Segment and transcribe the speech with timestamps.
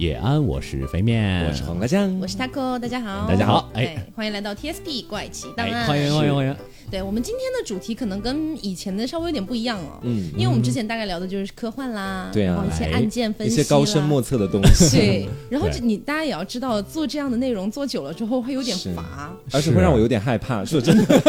[0.00, 6.56] 叶安，我是肥面，我是黄瓜酱，我是 taco，大家好，大家好，哎，欢迎来到 TSP 怪奇档案，欢迎欢迎欢迎。
[6.90, 15.28] 对我们今天的主题可能跟以前的稍微有点不一样哦，嗯，因为我们之前大概聊的就是科幻啦，对啊，一些案件分析，一些高深莫测的东西，对。
[15.50, 21.20] 然后这你大家也要知道，做这样的内容做久了之后会有点乏，而且会让我有点害怕，说真的。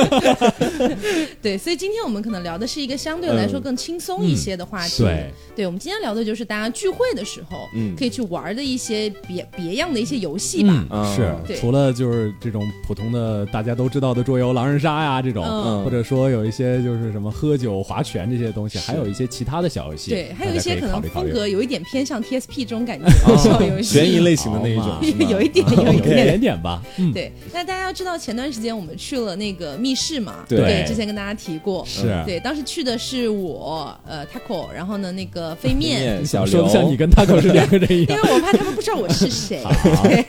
[1.44, 5.30] 对，所以今天我们可能聊的是一个相对来说更轻松一些的话题，对。
[5.58, 11.56] 对，我们今天聊的就是大家聚会的时候，嗯，可以去玩的一些别别样的一些游戏吧，是。
[11.56, 15.44] 除了就是这种普通的大家都知道的桌游狼人杀呀这种，
[15.84, 16.32] 或者说。
[16.32, 20.12] 有一些就是什么喝酒、划拳这些东西，还有一些其他的小游戏。
[20.12, 24.88] 对，还有一些可能风格有一点偏向 TSP 这种感觉的小游戏，悬疑类型的那一种，
[25.28, 26.82] 有一点，有一点点吧。
[27.14, 39.64] 对，那大家要知道，前段时间我们去了那个密室嘛，对，之前跟大家提过，是对，当时去的是我，呃，Taco，然后呢，那个飞面，小刘，像你跟 Taco 是两个人一样， 因为我怕他们不知道我是谁。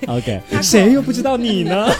[0.07, 1.87] OK， 谁又不知道你呢？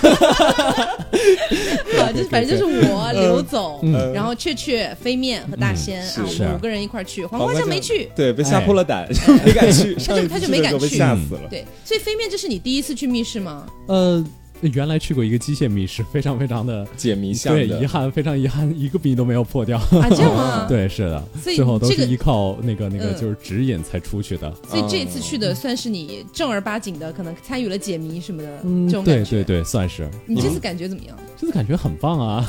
[1.99, 3.81] 好，就是反正就是我刘总。
[4.15, 9.09] 然后雀雀、飞面和大仙啊，五个人一块去，黄瓜酱没去，对，被吓破了胆，
[9.45, 11.49] 没敢去，他就他就没敢去，吓死了。
[11.51, 13.67] 对，所以飞面这是你第一次去密室吗？
[13.87, 14.25] 呃。
[14.63, 19.77] 原来去过一个机械密室，非常非常的解谜项对，遗憾，非常遗憾，一个谜都没有破掉。
[19.79, 20.67] 啊，这样吗？
[20.71, 24.53] 对，是的，最后都是依靠那个那个就是指引才出去的。
[24.69, 30.09] 所以这次去的算是你正儿八经的，可能参与了解谜什么的这种对对对，算是。
[30.27, 31.17] 你这次感觉怎么样？
[31.37, 32.49] 这次感觉很棒啊！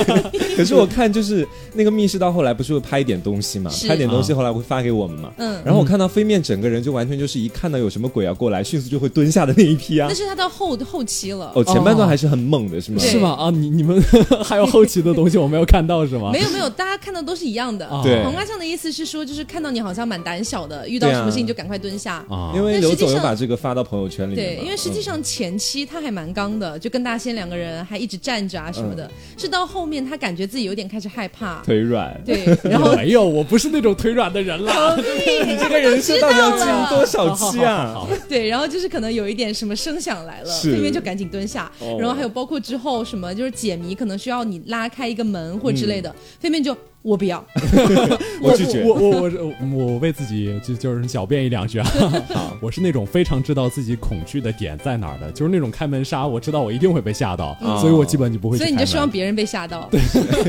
[0.56, 3.70] 可是我看就是那个密室到后来不是会拍一点东西嘛？
[3.86, 5.30] 拍点东西后来会发给我们嘛？
[5.36, 5.60] 嗯。
[5.62, 10.06] 然后我看到飞面整个人就完全就是一看到有什么鬼要过来，迅速就会蹲下的那一批啊。
[10.08, 11.49] 那是他到后后期了。
[11.54, 12.98] 哦，前半段还是很猛的，是吗？
[12.98, 13.36] 是吗？
[13.38, 14.02] 啊，你你们
[14.44, 16.30] 还有后期的东西我没有看到是吗？
[16.32, 17.88] 没有没有，大家看到都是一样的。
[18.02, 18.22] 对。
[18.22, 22.24] 黄瓜酱的意思是说，就是看到你好像蛮胆小的，遇到什么事情就赶快蹲下。
[22.28, 22.52] 啊。
[22.54, 24.34] 因为刘总有把这个发到朋友圈里。
[24.34, 29.10] 对，因为实际上前期他还蛮刚的，就跟大仙两个人还一直站着啊什么的。
[29.36, 32.20] 是到后面，他感觉自己有点开始害怕，腿软。
[32.24, 34.96] 对，然后没有，我不是那种腿软的人了。
[35.00, 38.06] 你这个人生到底要进多少期啊？
[38.28, 41.70] 对，然后就是可能有一点什么声响来了，对面就赶紧蹲下。
[41.98, 46.76] 然后还有包括之后什么，就是解谜可能需要你拉开一个门或之类的，对面就。
[47.02, 47.42] 我不要，
[48.42, 48.82] 我拒绝。
[48.84, 51.90] 我我我我为自己就就是狡辩一两句啊。
[52.60, 58.58] 我是那种非常知道自己恐惧的点在哪儿的，就是那种开门杀，我知道我一定会被吓到，所以我基本就不会。
[58.58, 59.88] 所以你就希望别人被吓到？
[59.90, 60.00] 对，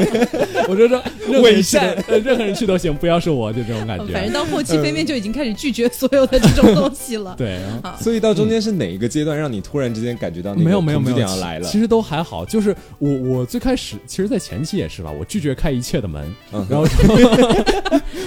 [0.67, 1.01] 我就说
[1.41, 4.11] 伪善，任何人去都行，不要是我，就这种感觉。
[4.11, 7.33] 反正到后期飞面就已经开始拒绝所有的这种东西了。
[7.37, 7.59] 对，
[8.01, 11.67] 所以到中间是哪一个阶段让你突然之间感觉到没有没有没有要来了？
[11.69, 16.29] 其实都还好，就是我我最开始其实，在前期也是吧，我拒绝开一切的门。
[16.69, 16.85] 然后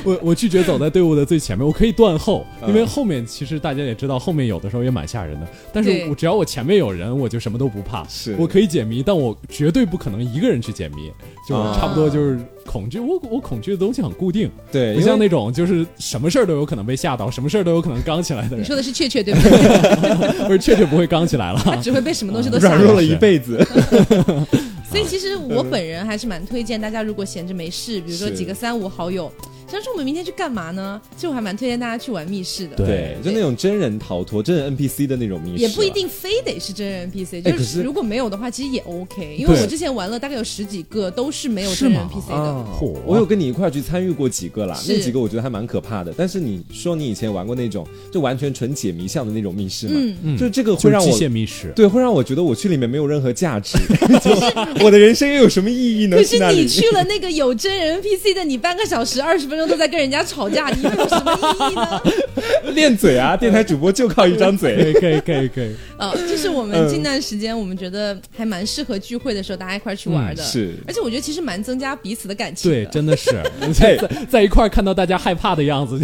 [0.03, 5.47] 我我拒绝走在队伍的最前面，我可以断后，因为后面其实大家也知道，后面有的时候也蛮吓人的。
[5.73, 8.07] 但是我只要我前面有人，我就什么都不怕。
[8.09, 11.11] 是我可以解谜，但我绝对不可能一个人去解谜，
[11.49, 12.99] 就差不多就是恐惧。
[12.99, 18.61] 我我恐惧的东西很固定，对，不像那种就是什么事儿都有可能被吓到，什么事儿都有可能刚起来的人。
[18.61, 20.45] 你说的是雀雀对不对？
[20.47, 23.67] 不是雀雀不会刚起来了， 只会被什么东西都软弱了一辈子。
[24.94, 29.28] 所以其实我本人还是蛮推荐大家，如果闲着没事，比如说几个三五好友。
[29.71, 31.01] 想说我们明天去干嘛呢？
[31.17, 32.77] 其实我还蛮推荐大家去玩密室的。
[32.77, 37.43] 对，就那种真人逃脱、真人 NPC 的那种密室，也不一定非得是真人 NPC。
[37.43, 39.37] 就是如果没有的话，其实也 OK。
[39.37, 42.65] 因为我之前玩了大概有十几个，都是没有真人 NPC 的。
[43.05, 46.15] 我有跟你一块去参与过几个啦，那几个我觉得还蛮可怕的。
[46.17, 49.95] 但是你说你以前玩过那种就完全纯解谜向的那种密室嘛？
[49.97, 53.77] 嗯嗯，就这个会让我机械密室，对，会让我觉得我去里面没有任何价值。
[54.85, 56.17] 我的人生又有什么意义呢？
[56.17, 60.49] 可是你去了那个有真人 NPC 的，你半个小时、二十分钟都在跟人家吵。
[60.49, 62.01] 架，你有什么意义呢？
[62.75, 63.37] 练嘴啊！
[63.37, 65.75] 电台主播就靠一张嘴， 可以可以可以。
[65.99, 70.43] 呃，这是我们近段时间我们觉得还蛮适合聚会的时候，大家一块去玩的。
[70.43, 72.71] 是，而且我觉得其实蛮增加彼此的感情。
[72.71, 73.31] 对，真的是
[73.73, 73.97] 在
[74.29, 75.99] 在一块看到大家害怕的样子，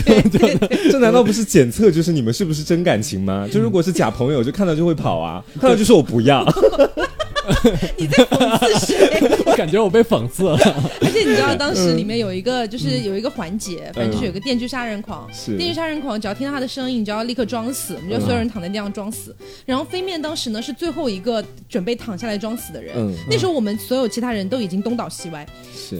[0.90, 3.46] 这难道不是检测就是你们是不是真感情吗？
[3.52, 6.44] 就如果是假朋友，就看到就会跑啊，看到就说我不要。
[7.96, 9.20] 你在讽刺谁？
[9.46, 10.58] 我感觉我被讽刺了。
[11.00, 15.28] 而且你知道，当时里面有一个，就是有一个环节，反正就是有个电锯杀人狂。
[15.56, 17.94] 电锯杀人狂，只要听到他的声音，你就要立刻装死。
[17.94, 19.34] 我们就所有人躺在地上装死。
[19.64, 22.94] 然后飞面当时呢是最后一个准备躺下来装死的人。
[23.28, 25.46] 那时候我们所有其他人都已经东倒西歪。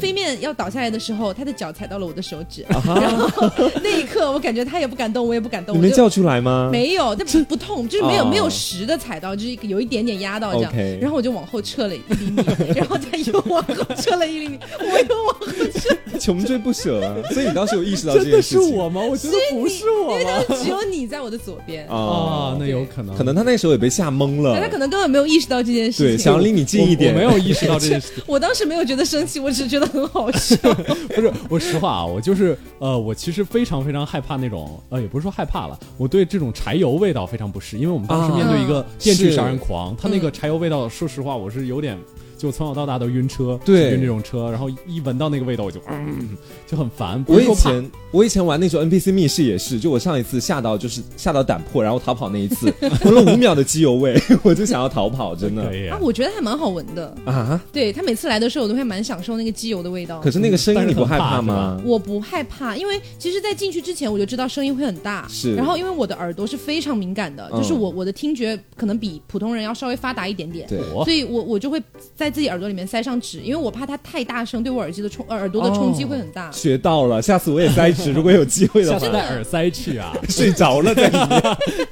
[0.00, 2.66] 飞面要倒下来的时候，他的脚踩到了我的手指。
[2.70, 3.50] 然后
[3.82, 5.75] 那一刻，我感觉他也不敢动，我也不敢动。
[5.75, 6.69] 你没叫出来吗？
[6.70, 10.72] 没有，但不不痛，就是没有没有实的踩到，就是有一点点压到这样。
[11.00, 11.30] 然后我就。
[11.31, 12.43] 就往后撤了一厘米，
[12.75, 17.15] 然后他又往后撤了一厘米，我又往后撤，穷追不舍啊！
[17.32, 18.62] 所以你当时有意识到这件事情？
[18.62, 19.00] 是我吗？
[19.00, 28.15] 我觉得不是我，因为只有你在我的左边啊，那有可能，可能他那时候也被吓懵了，他可能根本没有意识到这件事情，对，想离你近一点，没有意识到这件事。
[28.27, 30.56] 我当时没有觉得生气，我只是觉得很好笑。
[31.15, 41.99] 不是，我实话啊，我就是呃，我其实非常非常害怕那种呃，也不是说害怕了，我对这种柴油味道非常不适，因为我们当时面对一个电锯杀人狂，他那个柴油味道，说实实话，我是有点。
[42.40, 46.31] 就从小到大都晕车，对，晕这种车，然后一闻到那个味道我就，嗯，
[46.66, 47.22] 就很烦。
[47.28, 52.72] 我以前我以前玩那种 NPC 密室也是，就我上一次吓到就是吓到胆破，然后逃跑那一次，
[53.04, 55.64] 闻了五秒的机油味，我就想要逃跑，真的。
[55.90, 57.60] 啊，我觉得还蛮好闻的啊。
[57.70, 60.20] 对他每次来的时候，我都会蛮享受那个机油的味道。
[60.20, 61.78] 可是那个声音你不害怕吗？
[61.84, 65.28] 我不害怕，因为其实，在进去之前我就知道声音会很大。
[65.28, 65.54] 是。
[65.54, 70.66] 然后因为我的耳朵是非常敏感的，就是我我的听觉可能比普通人要稍微发达一点点。
[70.66, 70.81] 对。
[71.04, 71.82] 所以我我就会
[72.16, 73.11] 在自己耳朵里面塞上。
[73.21, 76.50] 纸，因为我怕它太大声，对我耳机的冲耳朵的冲击会很大。
[76.53, 81.29] 学到了，下次我也塞纸， 如果有机会的话，下次戴耳塞去啊， 睡着了在里面，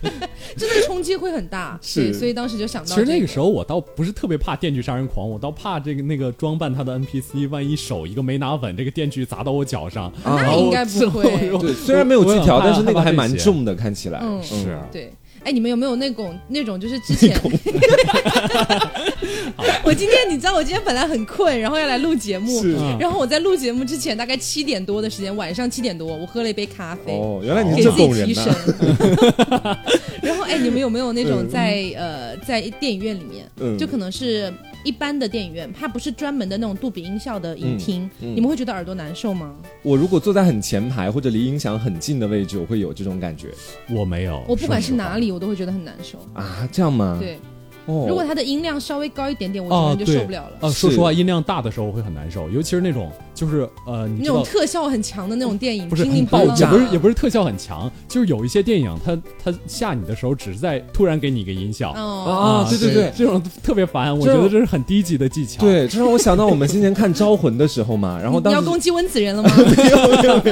[0.57, 1.79] 真的冲击会很大。
[1.83, 11.25] 是，所以当时就想到，其实那个时候我倒不是特别怕电锯杀人狂，我倒怕这个那个装扮他的 NPC，万一手一个没拿稳，这个电锯砸到我脚上，那应该不会。
[11.59, 14.21] 对，虽然没有锯条，但是那个还蛮重的，看起来。
[14.23, 15.13] 嗯，是，对。
[15.45, 17.41] 哎，你们有没有那种那种就是之前？
[19.85, 22.63] 我今天你知道，我今天本来很困，然后要来录节目，
[22.99, 27.13] 然后我在录节目之前大概七点多的时间，晚上七点多，我喝了一杯咖啡。
[27.13, 28.45] 哦，原来你给自己提神。
[30.23, 34.53] 然后，哎，你们有没有那种在呃在电影院里面，就可能是。
[34.85, 39.55] 一般的电影院，它不是专门的那种杜比音效的影厅，你们会觉得耳朵难受吗？
[39.83, 43.49] 我如果坐在很前排或者离音响很近的位置，我会有这种感觉。
[43.91, 46.67] 我没有，我不管是哪里，我都会觉得很难受啊？
[46.73, 47.19] 这样吗？
[47.21, 47.39] 对。
[48.07, 50.69] 如果它的音量稍微高一点点，我可能就受不了了。
[50.69, 65.61] 啊，说实话，音量大的时候我会很难受，尤其是那种就是呃，那种特效很强的那种电影，不是爆炸，不是也不是特效很强，就是有一些电影，它它吓你的时候，只是在突然给你一个音效啊，对对对，这种特别烦，我觉得这是很低级的技巧。
[65.61, 69.51] 对，这让我想到我们今年看《招魂》的时候嘛，然后当你要攻击温子仁了吗？
[69.57, 70.51] 没有没有没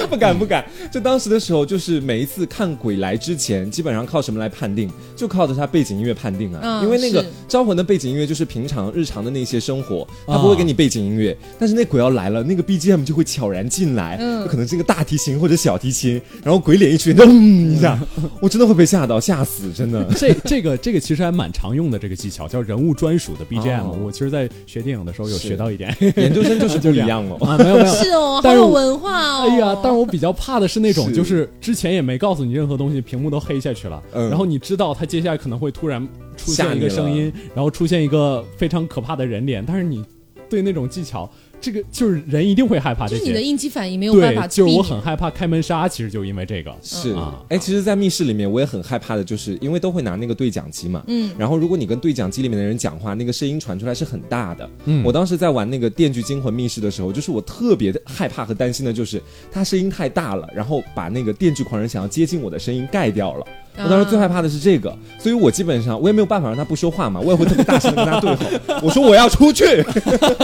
[0.00, 0.64] 有， 不敢不敢。
[0.90, 4.90] 就当时的时候，就是每一次看鬼来之前，基本上靠什么来判定？
[5.16, 7.24] 就靠着它背景音乐判定啊，因为那个。
[7.48, 17.28] 招魂的背景音乐就是平常日常的那些生活，他不会给你背景音乐，但是那鬼要来了，那个 BGM 就会悄然进来，嗯，可能是一个大提琴或者小提琴，然后鬼脸一出现，咚
[17.72, 17.98] 一下，
[18.40, 20.04] 我真的会被吓到，吓死，真的。
[20.16, 23.98] 这这个这个其实还蛮常用的这个技巧，叫人物专属的 BGM。
[24.00, 29.48] 我其实，在学电影的时候有学到一点， 研究生就是不一样 了啊，没有没有，是哦，好有文化哦。
[29.48, 36.06] 哎呀，但是我比较怕的是那种，就是之前也没告诉你任何东西，屏幕都黑下去了，然后你知道他接下来可能会突然。
[36.44, 40.04] 出现一个声音，然后出现一个非常可怕的人脸，但是你
[40.48, 43.06] 对那种技巧，这个就是人一定会害怕。
[43.06, 44.46] 就是你的应激反应没有办法。
[44.48, 46.74] 就是我很害怕开门杀，其实就因为这个。
[46.82, 51.04] 是啊，哎，其实，在密室里面，我也很害怕的，就是因为都会拿那个对讲机嘛。
[51.06, 51.30] 嗯。
[51.38, 54.68] 然后，如果你跟对讲机里面的人讲话，那个声音传出来是很大的。
[54.86, 55.04] 嗯。
[55.04, 59.22] 我当时在玩那个《电锯惊魂》密室的时候，就是我特别的害怕和担心的，就是
[59.52, 63.46] 它声音太大了，然后把那个电锯狂人想要接近我的声音盖掉了。
[63.84, 69.64] 我当时最害怕的是这个，所以我基本上我也没有办法让他不说话嘛，我也会特别大声的跟他对吼，我说我要出去，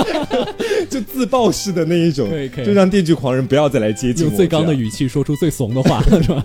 [0.89, 2.29] 就自爆式的那一种，
[2.65, 6.45] 就让电锯狂人不要再来接近，用最刚的语气说出最怂的话，是吧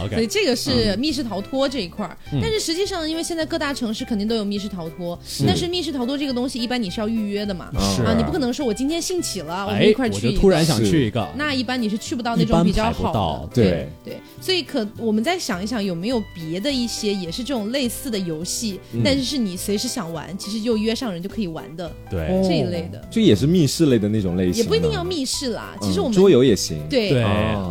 [0.00, 0.14] ？OK，？
[0.14, 7.66] 所以这个是密室逃脱这一块儿，但是实际上，因为现在各大城市肯定都有密室逃脱，但是密室逃脱这个东西一般你是要预约的嘛，
[8.04, 10.76] 啊，你不可能说我今天兴起了，我们一块去，我就突然想。
[10.86, 22.28] 去一个，那一般你是去不到那种比较好的，对对，所以可我们再想一想有没有别的一些也是这种类似的游戏，但是是你随时想玩，其实就约上人就可以玩的，对。
[22.46, 27.08] 这一类的，就也是密室类的那种类型，也不一定要密室啦，其实我们桌游也行，对，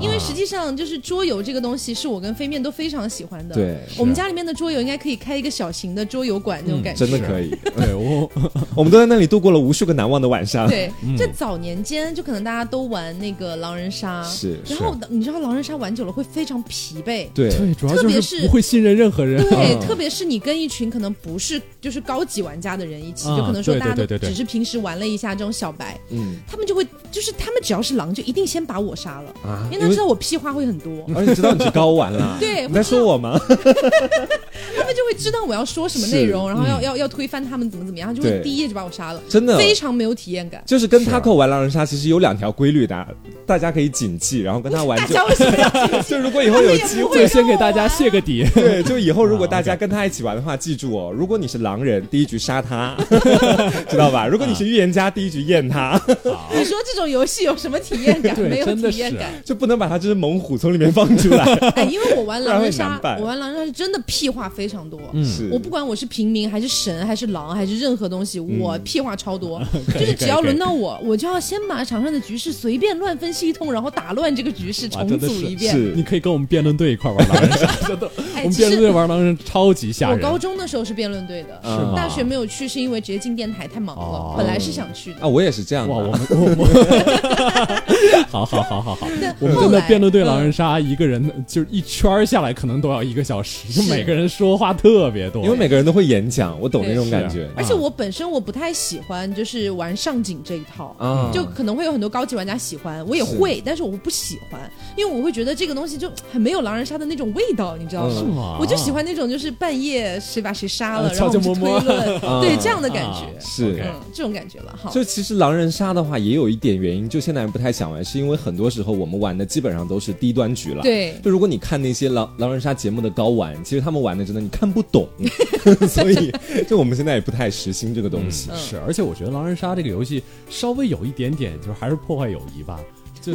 [0.02, 3.06] 因为实际上就是桌游这个东西是我跟飞面都非常。
[3.08, 7.50] 喜欢的，对，我们家里面的桌游应该可以开一个小型的桌游馆那种感觉，真的可以。
[7.78, 8.30] 对我，
[8.76, 10.68] 我们都在那里度过了无数个难忘的晚上。
[10.68, 14.60] 对，这早年间就可能大家都玩那个狼人杀，是。
[14.68, 19.44] 然后你知道狼人杀玩久了会非常疲惫，对对，主要就是不会信任任何人。
[19.50, 25.36] 对，特别是你跟一群可能不是就是高级玩家的人一起，就可能说大家都只是平时玩了一下。
[25.36, 33.38] 这种小白，嗯，他们就会就是他们只要是狼，就一定先把我杀了啊，因为他知道我屁话会很多，而且知道你是高玩了， 对，你在说我吗？
[33.48, 39.58] 他们就会知道我要说什么内容，然后要要要推翻他们怎么怎么样，就会第一页就把我杀了，真的。
[39.58, 40.64] 非常没有体验感。
[40.66, 43.08] 就是跟他扣玩狼人杀其实有两条规律的，
[43.46, 45.16] 大家可以谨记，然后跟他玩就。
[46.08, 48.46] 就如果以后有机会，先给大家泄个底。
[48.54, 52.96] 对，就以后如果大家跟他一起玩的话，记住哦，如果你是狼人，第一局杀他，
[53.90, 54.28] 知道吧？
[54.28, 56.00] 如果你是预言家，第一局验他。
[56.08, 58.40] 你说这种游戏有什么体验感？
[58.40, 61.44] 没有体验感，就不能把他这只猛虎从里面放出来。
[61.76, 65.00] 哎，因为我玩狼人杀，我玩狼人杀是真的屁话非常多。
[65.14, 69.62] 嗯，我不管我是平民还是神还是狼还是任何东西，我屁话超多。
[69.98, 75.74] 就是只要轮到我，我就要先把场上的局势随便乱分析一通，然后打乱这个局势，重组一遍。
[75.74, 77.68] 是，你可以跟我们辩论队一块玩狼人杀，
[78.44, 80.18] 我们辩论队玩狼人超级吓人。
[80.18, 84.36] 我高中的时候是辩论队的，是大学没有去，是因为直接进电台太忙了。
[84.38, 85.22] 本来是想去的。
[85.22, 85.88] 啊，我也是这样。
[85.88, 89.08] 哇，我们 我们，好好好好好，
[89.40, 97.50] 我们真的辩论队狼人杀，一个人就是一圈下来可能都要一个小时，就每个人说话特别多，因为每个人都会演讲，我懂那种感觉。
[97.56, 100.96] 而且我本身我不太喜欢就是玩上井这一套，
[101.34, 104.60] 就可能会有很多高级玩家喜欢，我也会，但是我不喜欢，
[104.96, 108.58] 因为我会觉得这个东西就很没有狼人杀的那种味道，你知道吗？
[108.60, 114.78] 我就喜欢那种就是半夜谁把谁杀了，然后去推论， 对这样的感觉是这种感觉了。
[114.82, 114.90] 哈。
[114.90, 120.82] 就其实狼人杀的话，也有一点原因，就现在人不太想玩，是因为很多时候我们玩的基本上都是低端局了。
[120.84, 125.08] 对，就如果你看那些狼狼人杀节目的高玩，其实他们玩的真的你看不懂，
[125.88, 126.32] 所以
[126.68, 128.50] 就我们现在也不太实心这个东西。
[128.56, 132.80] 是，而且我觉得狼人杀这个游戏稍微有一点点，就是还是破坏友谊吧。
[133.26, 133.34] 就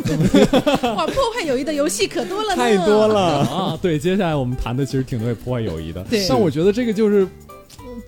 [0.95, 3.79] 哇，破坏友谊的游戏可多了，太多了啊！
[3.83, 7.27] 对，接下来我们谈的其实挺多破坏友谊的，对，但我觉得这个就是。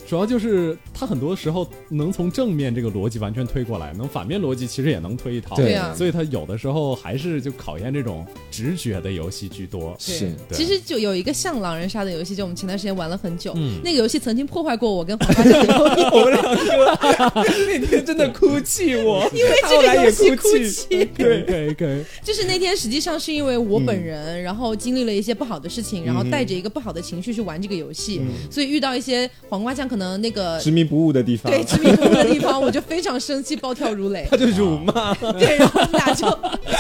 [0.06, 5.56] 主要就是他很多时候能从正面这个逻辑完全推过来，能反面逻辑其实也能推一套。
[5.56, 5.72] 对。
[5.72, 9.96] 呀，所以他有的时候还是就考验这种直觉的游戏居多。
[9.98, 13.52] 是，其实就有一个像狼人杀的游戏，就我们前段时间玩了很久。
[13.56, 16.02] 嗯，那个游戏曾经破坏过我跟黄家的友谊。
[16.12, 19.28] 我们两个那天真的哭泣，我。
[19.32, 21.06] 因为这个游戏哭泣。
[21.16, 22.04] 可以可以。
[22.22, 28.20] 就是那天实际上是因为我本人，然后经历了一些不好的事情，然后带着一个不好的情绪去玩这个游戏，
[28.50, 30.58] 所以遇到一些黄瓜酱可能那个。
[30.60, 34.26] 执迷不悟的地方，对执迷不悟的地方，我就非常生气，暴跳如雷。
[34.30, 36.26] 他就辱骂，对，然后我们俩就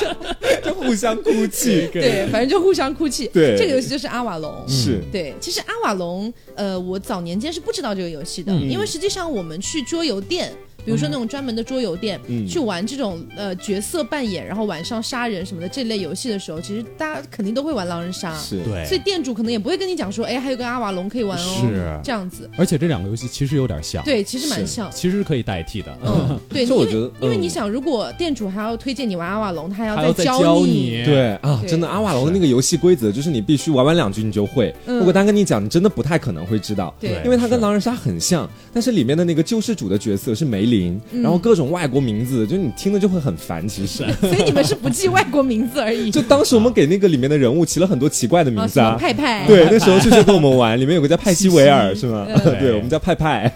[0.00, 3.26] 就 就互相哭泣， 对，反正就互相哭泣。
[3.28, 5.34] 对，这个游戏就是阿瓦隆，是对。
[5.40, 10.52] 其实阿瓦隆，呃，我早年间是不知道这个游戏的，因为实际上我们去桌游店。
[10.84, 22.00] 比如说那种专门的桌游店，去玩这种呃角色扮演，然后晚上杀人什么的这类游戏的时候，其实大家肯定都会玩狼人杀，对，所以店主可能也不会跟你讲说，哎，还有个阿瓦隆可以玩哦，是。
[22.02, 22.50] 这样子。
[22.56, 25.96] 而且这两个游戏其实有点像，对，其实蛮像，其实是可以代替的。
[26.04, 31.32] 嗯， 对，我觉得，因为你想，如果店主还要推荐你玩阿瓦隆，他还要再教你，对。
[31.36, 41.52] 啊，真的阿瓦隆的那个游戏规则就是你必须玩完两局你就会，如果单跟你讲，你真的不太可能会知道，对，因为它跟狼人杀很像，但是里面的那个救世主的角色是梅林，然后各。
[41.52, 43.68] 种外国名字，就你听了就会很烦。
[43.68, 46.08] 其实， 所以你们是不记外国名字而已。
[46.10, 49.46] 就当时我们给那个里面的人物起了很多奇怪的名字啊， 派派。
[49.46, 52.26] 对，那时候就是跟我们玩，里面有个叫派西维尔，是吗？
[52.42, 53.54] 对，我们叫派派。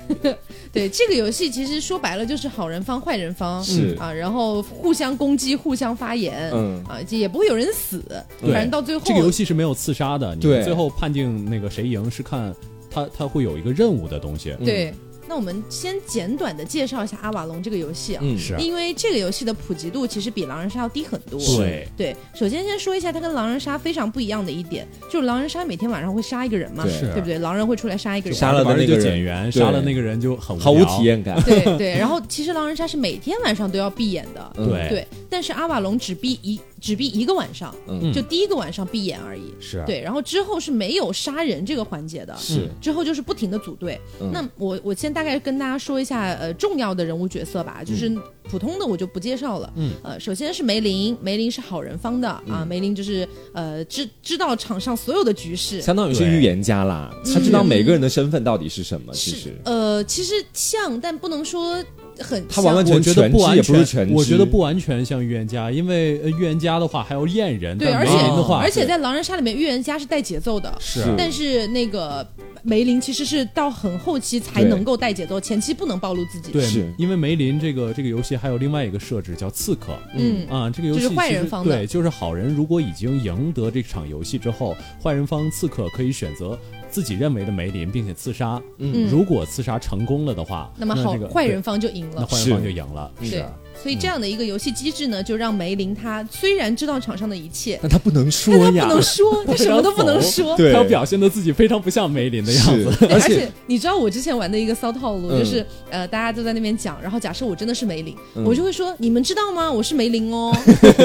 [0.71, 8.05] 对，这个游戏其实说白了就是好人方坏人方是啊，然后互相攻击，互相发言，嗯啊，也不会有人死。
[8.43, 10.35] 反正到最后，这个游戏是没有刺杀的。
[10.35, 12.55] 你最后判定那个谁赢是看
[12.91, 14.55] 他他会有一个任务的东西。
[14.63, 14.93] 对。
[15.29, 21.41] 那我们先简短的介绍一下阿瓦隆这个游戏啊，嗯，是因为这个游戏的普及度其实比狼人杀要低很多。
[21.57, 27.39] 对对，首先先说一下它跟狼人杀非常不一样的一点，就是狼人杀每天晚上会杀一个人嘛，对不对？
[27.39, 31.43] 狼人会出来杀一个人，杀了的那个减员，杀了那个人就很毫无体验感。
[31.43, 36.61] 对对，然后其实狼人杀是每天晚上都要闭眼的，对对，但是阿瓦隆只闭一。
[36.81, 39.85] 只闭一个晚上，嗯，就第一个晚上闭眼而已，是啊。
[39.87, 42.69] 对，然后之后是没有杀人这个环节的，是。
[42.81, 44.01] 之后就是不停的组队。
[44.33, 48.11] 那我我先大概跟大家说一下，呃，重要的人物角色吧，就是
[48.45, 61.83] 普通的我就不介绍了，嗯，呃，首先是梅林，梅林是好人方的啊，梅林就是呃知知道场上所有的局势，相当于是预言家啦，他知道每个人的身份到底是什么，其实，呃，其实像，但不能说。
[62.19, 72.27] 很，他完完全全不完全，我觉得不完全像预言家，因为预言家的话还要验人，对，而且的话，而且在狼人杀里面，预言家是带节奏的，是，但是那个
[72.63, 76.65] 梅林其实是到很后期才能够带节奏，前期不能暴露自己，对，
[76.99, 86.59] 因为梅林这个这个游戏还有另外一个设置叫刺客，嗯啊，这个游戏是坏人方的，对，就是好人如果已经赢得这场游戏之后，坏人方刺客可以选择
[86.89, 88.61] 自己认为的梅林，并且刺杀。
[88.79, 93.13] 嗯，如果刺杀成功了的话，那么好，坏人方就赢了，那坏人方就赢了。
[93.21, 93.45] 对。
[93.83, 103.07] 所以这样的一个游戏机制呢，就让梅林他虽然知道场上的一切，但他不能说呀，他不能说， 他什么都不能说，他要表现的自己非常不像梅林的样子。
[103.11, 109.71] 而且你知道我之前玩的一个骚套路，就是呃，大家都在那边讲，然后假设我真的是梅林，我就会说你们知道吗？
[109.71, 110.53] 我是梅林哦，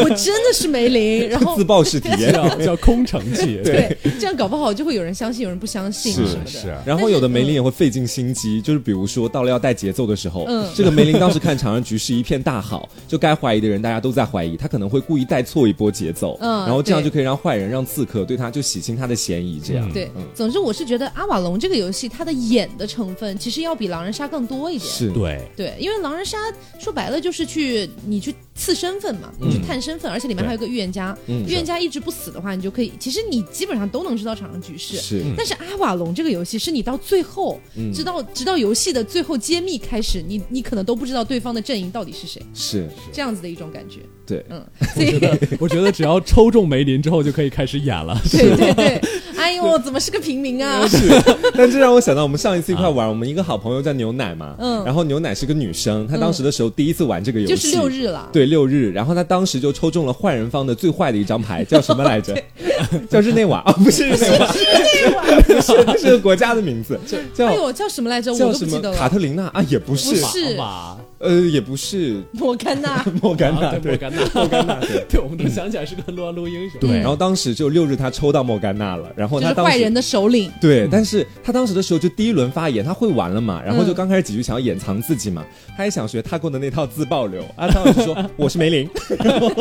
[0.04, 1.30] 我真的是梅林。
[1.30, 6.50] 然后自爆式体验叫空城计，对，这样搞不好就会有人相信，有人不相信什么的。
[6.50, 13.32] 是，然后有的梅林也会费尽心机，就是比如说到了要带节奏的时候，这个梅林当时看场上局势一片大好，就该。
[13.42, 19.92] 怀疑的人，大家都在怀疑，他可能会故意带错一波节奏，嗯，然后这样就可以让坏人、让刺客对他就洗清他的嫌疑，这样。
[19.92, 24.88] 对，总之我是觉得阿瓦隆这个游戏，它的演的成分其实要比狼人杀更多一点。
[24.88, 26.38] 是对，对，因为狼人杀
[26.78, 34.98] 说白了就是去你去刺身份嘛，你去探身份，而且里面还有个预言家，预言家一直不死的话，你就可以，其实你基本上都能知道场上局势。
[34.98, 37.60] 是，但是阿瓦隆这个游戏是你到最后，
[37.92, 42.40] 直到直到游戏的最后揭秘开始，你你可能都不知道对方的阵营到底是谁。
[42.54, 44.02] 是这样子的一种感觉。
[44.28, 44.64] 对，嗯，
[44.96, 48.16] 我觉得，我觉得只要抽中梅林之后，就可以开始演了。
[48.32, 49.02] 对对对，
[49.52, 50.82] 哎呦，怎么是个平民啊？
[50.88, 50.98] 是，
[51.54, 62.34] 但这让我想到我们上一次一块玩，我们一个好朋友叫牛奶嘛，嗯，然后牛奶是个女生，她当时的时候第一次玩这个游戏，就是六日了，对，六日，然后她当时就抽中了坏人方的最坏的一张牌， 叫什么来着？
[63.10, 63.60] 叫日内瓦。
[63.60, 66.98] 啊，不是日内瓦，日内瓦，是是个国家的名字，
[67.36, 68.32] 叫哎呦，叫什么来着？
[68.34, 68.98] 我都不记得了。
[68.98, 69.48] 卡特琳娜？
[69.48, 70.56] 啊，也不是，不是。
[70.56, 70.98] 吧？
[71.20, 72.20] 呃，也不是。
[72.32, 76.80] 莫甘娜，莫甘娜，莫甘娜，莫甘娜，对，我们都想起来是个撸啊撸英雄。
[76.80, 80.52] 对，然后当时就六日他抽到莫甘娜了，然后他坏人的首领。
[80.62, 85.44] 对，但是他当时的时候就第一轮发言，他会玩了嘛，然后就刚开始几句想要掩藏自己嘛，
[85.76, 89.52] 他也想学他过的那套自爆流啊，他就说 我是梅林，然后，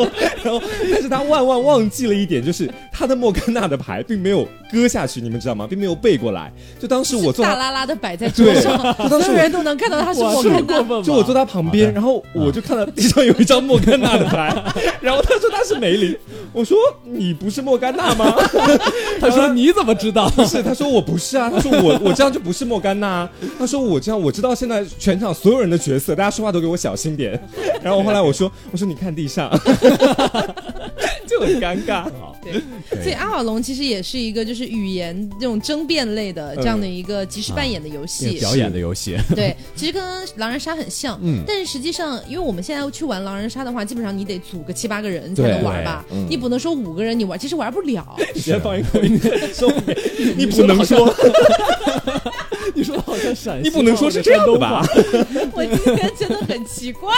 [0.43, 0.61] 然后，
[0.91, 5.65] 但是他万万忘记了一点，就是他的莫甘娜的牌并没有割下去，你们知道吗？
[5.67, 8.77] 并没有背过来，就当时我坐大拉拉的摆在桌上，
[9.09, 12.23] 所有人都能看到他是莫甘娜，就我坐他旁边，然后。
[12.33, 14.53] 我就看到地上有一张莫甘娜的牌，
[15.01, 16.15] 然后他说他是梅林，
[16.53, 18.33] 我说你不是莫甘娜吗？
[19.19, 20.29] 他说你怎么知道？
[20.35, 23.29] 不是他说我不是啊，他说我我这样就不是莫甘娜。
[23.57, 27.39] 他说我这样我知道现在全场所有人的角色，大家说话都给我小心点。
[27.81, 29.51] 然后后来我说我说你看地上。
[31.27, 32.11] 就很尴尬，
[32.43, 32.61] 对，
[33.01, 39.15] 所以阿瓦隆其实也是一个就是语言这种争辩类的这样的一个即时扮演的游戏，表演的游戏。
[39.33, 40.03] 对，其实跟
[40.35, 48.05] 狼人杀很像，嗯，但是实际上，因为我们现在去玩狼人杀的话，基本上你得组个七八个人才能玩吧，你不能说五个人你玩，其实玩不了。
[48.35, 49.17] 先放一口音，
[49.69, 49.73] 说
[50.35, 51.13] 你不能说，
[52.75, 54.85] 你说的好像陕西，你不能说是这样的吧？
[55.53, 57.13] 我今天真的很奇怪，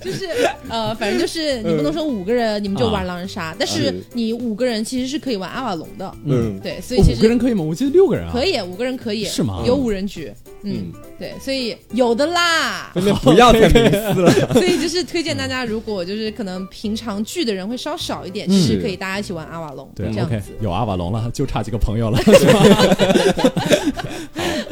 [0.00, 0.26] 就是
[0.68, 3.18] 呃，反正就是你不能说五个人你们就玩狼。
[3.18, 7.64] 人杀，但是你五个人其实是可以玩阿瓦隆的，嗯，对，所以其实五个人可以吗？
[7.64, 9.64] 我记得六个人啊，可以，五个人可以，是吗？
[9.66, 12.90] 有五人局，嗯，对，所以有的啦，
[13.22, 14.30] 不要 再迷思了。
[14.54, 22.18] 所以就是推荐大家，如果就是可能平常聚的人会稍少一点，其实可以大家一起玩阿瓦隆，对，这样子有阿瓦隆了， 就差几个朋友了。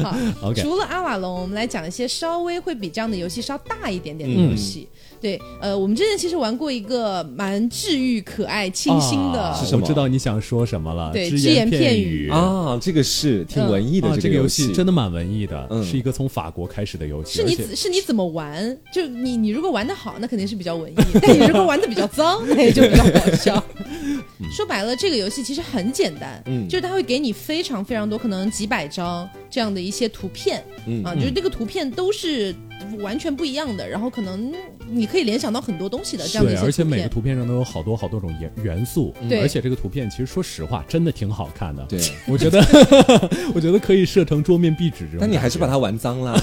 [0.01, 0.53] 好。
[0.53, 4.87] 除了阿瓦隆，我们来讲一些稍微会比这样的游戏稍大一点点的游戏。
[5.19, 9.85] 对，呃，我们之前其实玩过一个蛮治愈、可爱、清新的，是什么？
[9.85, 11.11] 知道你想说什么了？
[11.11, 14.17] 对，只言片语啊，这个是挺文艺的。
[14.17, 17.39] 这个游戏真的蛮文艺的，是一个从法国开始的游戏。
[17.39, 18.77] 是你是你怎么玩？
[18.91, 23.63] 就你你如果玩的好，那肯定是比较文艺； 但你如果玩的比较脏，那也就比较搞笑。
[24.55, 32.55] 说白了，这个游戏其实很简单，嗯，就是它会给你非常非常多，可能几百张这样的一些图片，嗯啊，就是那个图片都是。
[32.99, 34.51] 完全不一样的，然后可能
[34.89, 42.59] 你可以联想到很多东西的这样的一些而且每个图片上都有好多好多种元元素，对，而且这个图片其实说实话真的挺好看的，对，我觉得
[43.53, 46.39] 我觉得可以设成桌面壁纸这种，但你还是把它玩脏了，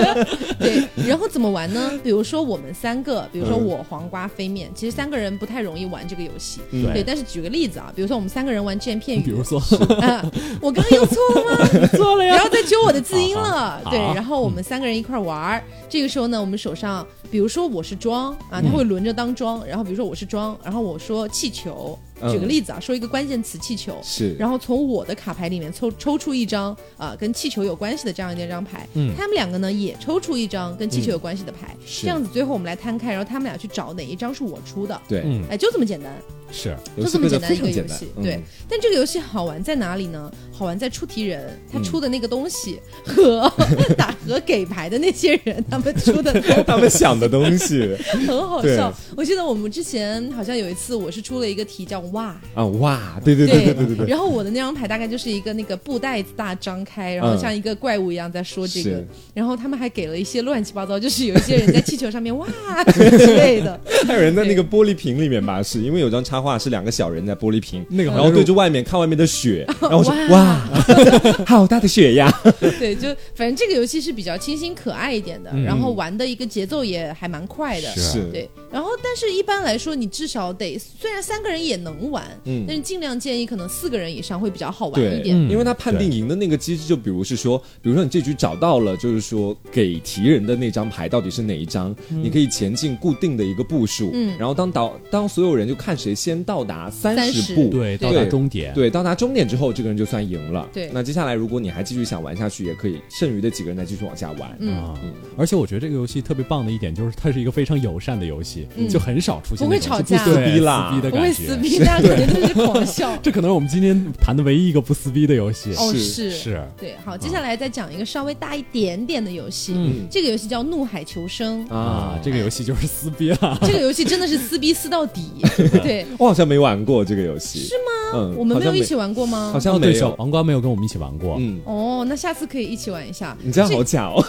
[0.58, 1.92] 对，然后怎么玩呢？
[2.02, 9.58] 比如说我们三个，比如说我黄瓜飞面，其实三个人不太容易玩这个游戏，对，但是举个例子啊，比如说我们三个人玩只言片语， 比如说。
[10.00, 10.24] 啊，
[10.60, 11.88] 我刚刚又错了吗？
[11.92, 15.62] 错了呀，不要再揪我的字音了，对，然后我们三个人一块玩。
[15.88, 19.66] 这个时候呢，我们手上，比如说我是庄啊，他会轮着当庄。
[19.66, 21.98] 然后比如说我是庄，然后我说气球，
[22.30, 24.34] 举个例子啊，说一个关键词气球，是。
[24.34, 36.12] 然后从我的卡牌里面抽抽出一张啊跟气球有关系的这样一张牌，嗯，他们两个呢也抽出一张跟气球有关系的牌，这样子最后我们来摊开，然后他们俩去找哪一张是我出的，对，哎，就这么简单。
[36.50, 38.08] 是，就这么简单一个游戏。
[38.22, 40.30] 对，但这个游戏好玩在哪里呢？
[40.50, 43.48] 好玩在出题人他出的那个东西和
[43.96, 46.32] 打和给牌的那些人他们出的，
[46.66, 48.92] 他们想的东西 很好笑。
[49.16, 54.06] 我记得我们之前好像有一次，我是出了一个题叫“哇”啊哇，对对对对对对对。
[54.08, 59.04] 然后我的那张牌大概就是一个那个布袋子大张开，然后像一个怪物一样在说这个。
[59.34, 62.48] 然后他们还给了一些乱七八糟，就是有一些人在气球上面哇
[62.92, 63.00] 之
[63.36, 70.58] 类的，还有人在那个玻璃瓶里面吧，是因为有张插画是两个小人在玻璃瓶那个，然后对着外面看外面的雪， 然后说 哇。
[71.46, 72.32] 好大的雪呀！
[72.78, 77.88] 对，就反正这个游戏是比较清新可爱一点的，然后玩的一个节奏也还蛮快的。
[77.94, 78.48] 是，对。
[78.70, 85.36] 然后，但是一般来说，你至少得，虽然三个人也能玩，嗯，但是尽量建议可能四个人以上会比较好玩一点。
[85.48, 100.66] 因为他判定赢的那个机制，就比如是说，比如说你这局找到了，就是说给题人的那张牌到底是哪一张，你可以前进固定的一个步数，嗯，然后当导当所有人就看谁先到达三十步，对，到达终点，对，到达终点之后，这个人就算赢了。
[100.72, 104.56] 对，那接下来如果你还继续想玩下去，也可以，剩余的几个人再继续往下玩。
[104.58, 104.94] 嗯，
[105.36, 113.16] 而且我觉得这个游戏特别棒的一点就是它是一个非常友善的游戏，就很少出现不会吵架、撕逼啦、不会撕逼，大家肯定就是狂笑。
[113.22, 115.72] 这可能是我们今天谈的唯一一个不撕逼的游戏。
[115.76, 116.30] 哦，是。
[116.30, 116.94] 是，对。
[117.04, 119.72] 好，接下来再讲一个稍微大一点点的游戏。
[119.74, 123.58] 嗯，这个游戏叫《怒海求生》啊，这个游戏就是撕逼了。
[123.62, 125.22] 这个游戏真的是撕逼撕到底。
[125.82, 127.60] 对，我好像没玩过这个游戏。
[127.60, 127.82] 是吗？
[128.14, 129.50] 嗯，我们没有一起玩过吗？
[129.52, 130.14] 好像没有。
[130.16, 131.36] 黄瓜没有跟我们一起玩过。
[131.38, 133.36] 嗯，哦，那下次可以一起玩一下。
[133.42, 134.22] 你这样好假哦。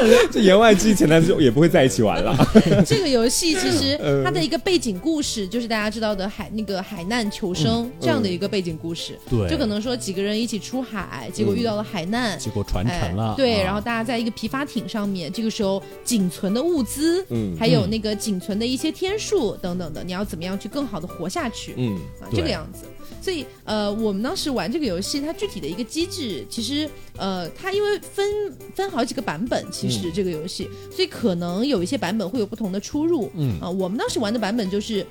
[0.30, 2.36] 这言外之意，前男友也不会在一起玩了。
[2.86, 9.18] 这个游戏其实它的一个背景故事，就是大家知道的海那个海难求生这样的一个背景故事。
[9.28, 13.34] 对，就可能说几个人一起出海，结果遇到了海难，结果船沉了。
[13.36, 21.74] 对，然后大家在一个皮筏艇上面，这个时候仅存的物资，嗯，还有那个仅存的一些天数等等的，你要怎么样去更好的活下去？
[21.76, 22.84] 嗯，啊，这个样子。
[23.20, 28.26] 所以，呃，我们当时玩这个游戏，它具体的一个机制，其实，呃，它因为分
[28.74, 33.30] 分好几个版本，其实这个游戏，所以可能有一些版本会有不同的出入。
[33.34, 35.06] 嗯啊，我们当时玩的版本就是。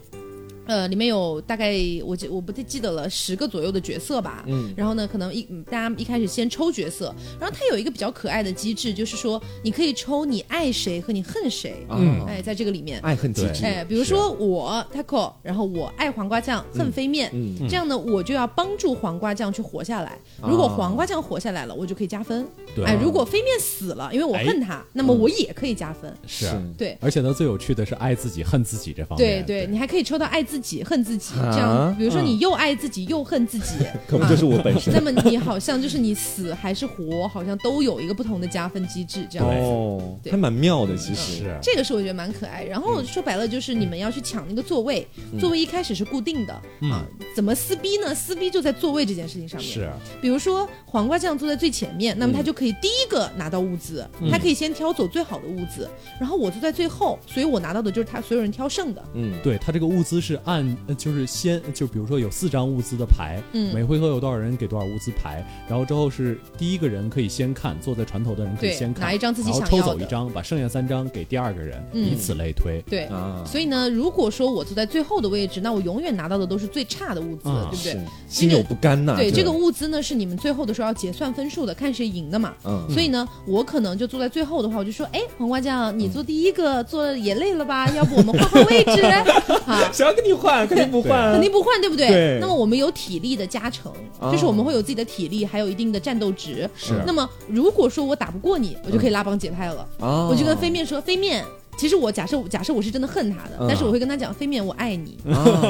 [0.65, 1.73] 呃，里面有大概
[2.05, 4.43] 我记我不太记得了十个左右的角色吧。
[4.47, 4.73] 嗯。
[4.77, 11.85] 然后呢，可能一大家一开始先抽角色，然后它有一个比较可爱的机制，就是说你可以抽你爱谁和你恨谁。
[11.89, 12.25] 嗯。
[12.25, 12.99] 哎，在这个里面。
[13.01, 13.65] 爱恨机制。
[13.65, 17.29] 哎，比如说我 Taco，然后我爱黄瓜酱，恨飞面。
[17.33, 17.67] 嗯。
[17.67, 20.17] 这样呢，我就要帮助黄瓜酱去活下来。
[20.41, 22.47] 如果黄瓜酱活下来了，我就可以加分。
[22.73, 22.85] 对。
[22.85, 26.15] 哎，如果飞面死了，因为我恨他，那么我也可以加分。
[26.25, 26.49] 是。
[26.77, 26.97] 对。
[27.01, 29.43] 而且呢，最有趣的是爱自己恨自己这方面。
[29.45, 30.41] 对对，你还可以抽到爱。
[30.53, 33.73] 自己恨自己，这样，比如说你又爱自己又恨自己，
[34.07, 34.93] 可不就是我本身？
[34.93, 41.51] 那么你好像就是你死还是活，好像都有一个不同的加分机制，这样哦，还蛮妙的，其实。
[41.59, 42.63] 这个是我觉得蛮可爱。
[42.65, 45.07] 然后说白了就是你们要去抢那个座位，
[45.39, 46.53] 座位一开始是固定的
[46.91, 47.03] 啊，
[47.35, 48.13] 怎么撕逼呢？
[48.13, 49.73] 撕逼就在座位这件事情上面。
[49.73, 49.89] 是，
[50.21, 55.89] 比如说黄瓜酱坐在最前面，那么他就可以第一个拿到物资，他可以先挑走最好的物资，
[56.19, 59.03] 然后我坐在最后，所以我拿到的就是他所有人挑剩的。
[59.15, 61.27] 嗯，对他这个物资是按就是。
[61.33, 72.83] 先就比如说有四张物资的牌，嗯，每回合有多少人给多少物资牌，然后之后是第一个人可以先看，坐在船头的人可以先看，拿一张自己想要的，抽走一张，把剩下三张给第二个人，以此类推。
[72.87, 73.09] 对，
[73.45, 77.97] 所以呢，如果说我坐在最后的位置，那我永远拿到的都是最差的物资，对不对？
[78.27, 79.15] 心有不甘呐。
[79.17, 82.53] 对，这个物资呢是你们最后的时候要结算分数的，看谁赢的嘛。
[82.65, 87.89] 嗯，所以呢，我可能就坐在最后的话，我就说，哎，黄瓜酱，你坐第一个，坐也累了吧？
[87.95, 89.01] 要不我们换换位置？
[89.65, 89.89] 啊？
[89.91, 90.67] 想要跟你换？
[90.67, 91.89] 肯定不换，肯定不换，对。
[91.89, 92.37] 不对？
[92.41, 93.91] 那么我们有体力的加成，
[94.31, 96.69] 就是我们会有自己的体力，还有一定的战斗值。
[96.75, 96.93] 是。
[97.05, 99.87] 那么如果说我打不过你，我就可以拉帮结派了。
[99.99, 100.27] 哦。
[100.31, 101.43] 我就跟飞面说：“飞面。”
[101.77, 105.17] 其实我假设假设我是真的恨他的，但是我会跟他讲飞面我爱你，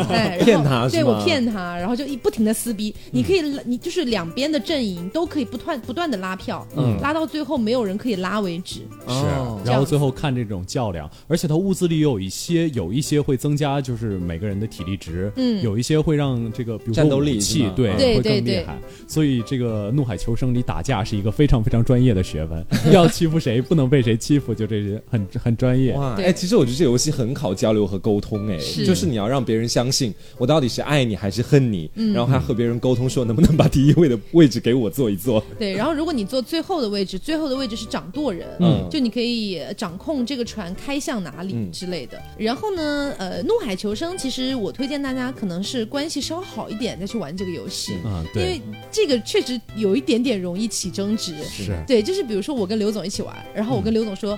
[0.10, 2.94] 哎，骗他，对我骗他，然后就一不停的撕逼。
[3.12, 6.66] 你可以，你就是两边的阵营都可以不断不断的拉票，
[7.02, 8.82] 拉到最后没有人可以拉为止。
[9.08, 9.24] 是，
[9.66, 18.78] 然后最后看这种较量，而且他物资里有一些有一些会增加，就是每个人的体力值，嗯，有一些会让这个比如战斗力气对会更厉害。
[19.08, 25.93] 所以这个怒海求生里打架是一个非常非常专业的学问， 要欺负谁不能被谁欺负，就这些很很专业。
[25.94, 35.44] 哇，哎，其实我觉得这游戏很考交流和沟通，哎，就是你要让别人相信我到底是爱你还是恨你，然后还和别人沟通说能不能把第一位的位置给我坐一坐。
[35.58, 42.22] 对，然后如果你坐最后的位置，最后的位置是掌舵人，嗯，就你可以掌控这个船开向哪里之类的。
[42.38, 51.34] 然后呢，呃，怒海求生，其实我推荐大家可能是关系稍好一点再去玩这个游戏，啊，对，因为这个确实有一点点容易起争执。
[51.44, 54.38] 是，对，就是比如说我跟刘总一起玩，然后我跟刘总说。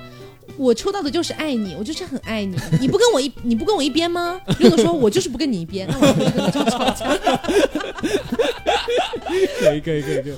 [0.57, 4.39] 我抽到的就是爱你，我就是很爱你， 你不跟我一你不跟我一边吗？
[4.59, 7.17] 刘总说，我就是不跟你一边，那我就跟刘总吵 架。
[9.59, 10.33] 可以可以可以可以，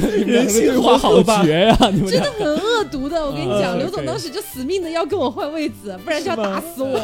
[0.00, 1.76] 对，人性化好绝呀！
[1.92, 7.00] 你们真的很恶毒的，我跟你讲，刘总当时就死命的要跟我换位子，不然就要打死我。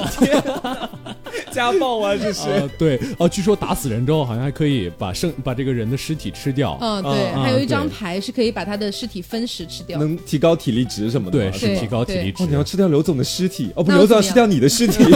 [1.55, 3.29] 家暴啊，这是对哦。
[3.29, 6.77] 据说打死人之后，好像还可以把剩把这个人的尸体吃掉。
[6.81, 11.39] 嗯，对，还有一张牌是可以把他的尸体分食吃掉，能提高体力值什么的。
[11.39, 12.45] 对，是提高体力值。
[12.47, 15.05] 你要吃掉刘总的尸体，哦不，刘总要吃掉你的尸体。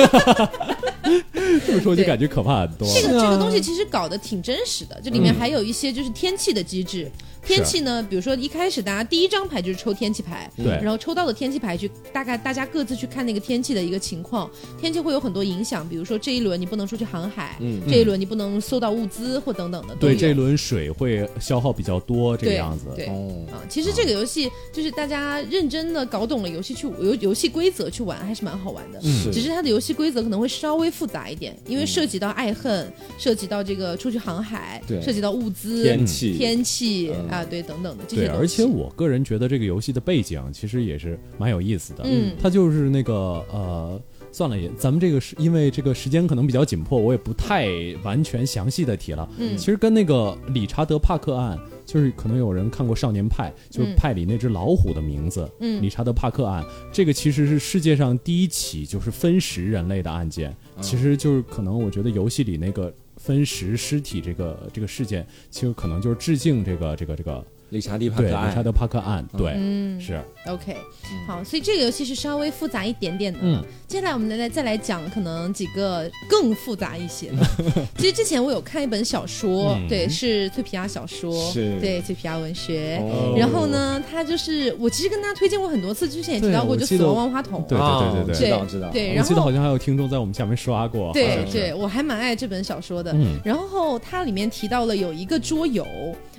[1.66, 2.88] 这么说就感觉可怕很多。
[2.94, 7.10] 这个这个东西其实搞得挺真实的，这里面还有一些就是天气的机制。
[7.44, 8.06] 天气呢？
[8.08, 38.04] 比如说一开始大家第一张牌就是抽天气牌，对，然后抽到的天气牌去大概大家各自去看那个天气的一个情况，天气会有很多影响，比如说这一轮你不能出去航海，嗯，这一轮你不能搜到物资或等等的，对，这一轮水会消耗比较多这个样子，对，啊，其实这个游戏就是大家认真的搞懂了游戏去游游戏规则去玩还是蛮好玩的，嗯，只是它的游戏规则可能会稍微复杂一点，因为涉及到爱恨，涉及到这个出去航海，对，涉及到物资、天气、天气啊，对，等等的。
[38.08, 42.02] 对，而且我个人觉得这个游戏的背景其实也是蛮有意思的。
[42.04, 43.14] 嗯，它就是那个
[43.52, 44.00] 呃，
[44.32, 47.68] 算了也，咱们这个是因为这个时间可能比较紧迫，我也不太
[48.02, 49.28] 完全详细的提了。
[49.38, 55.50] 嗯，其实跟那个理查德帕克案，就是可能有人看过《少年派》，就是派里那只老虎的名字。
[55.60, 60.54] 嗯，理查德帕克案，这个其实是世界上第一起就是分食人类的案件。
[60.80, 67.44] 其实就是可能我觉得游戏里那个分食尸体这个这个事件，其实可能就是致敬这个这个这个。
[67.70, 70.74] 理查迪帕克案，理查德帕克案，对，嗯，是 OK，
[71.26, 73.38] 好，所以这个游戏是稍微复杂一点点的。
[73.42, 77.36] 嗯，接下来我们来来再来讲可能几个更复杂一些的。
[77.98, 82.98] 其实之前我有看一本小说，对，是脆皮鸭小说，是对脆皮鸭文学。
[83.36, 87.62] 然后呢，它就是我其实跟大家推荐过很多次，之前也提到过，就死亡万花筒。
[87.68, 88.90] 对对对对对，知道知道。
[88.90, 91.12] 对，我记得好像还有听众在我们下面刷过。
[91.12, 93.14] 对对，我还蛮爱这本小说的。
[93.44, 95.86] 然后它里面提到了有一个桌游。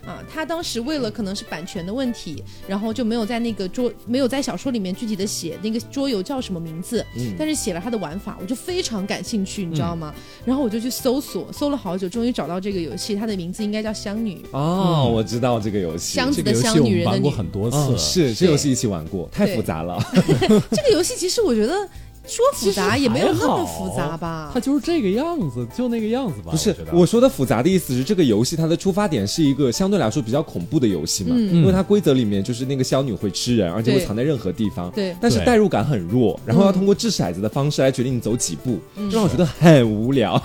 [0.05, 7.05] 啊，他当时为了可能是版权的问题，然后就没有在那个桌没有在小说里面具体的写那个桌游叫什么名字，
[7.37, 10.13] 但是写了他的玩法，我就非常感兴趣，你知道吗？
[10.45, 14.41] 然后我就去搜索，搜了好久，终于找到这个游戏，它的名字应该叫香女。
[14.51, 17.19] 哦，我知道这个游戏，箱子的香，女人的女。
[17.19, 19.97] 玩过很多次，是这游戏一起玩过，太复杂了。
[20.71, 21.87] 这个游戏其实我觉得。
[22.27, 26.51] 说复杂也没有那么复杂吧，它就是这个样子，就那个样子吧。
[26.51, 34.91] 不是我说的复杂的意思是，这个游戏它的出发点是一个相对来说比较恐怖的游戏嘛，因为它规则里面就是那个小女会吃人，而且会藏在任何地方。
[34.91, 38.77] 对，但是代入感很弱，然后要通过掷骰子的方式来决定你走几步，
[39.11, 40.37] 让我觉得很无聊。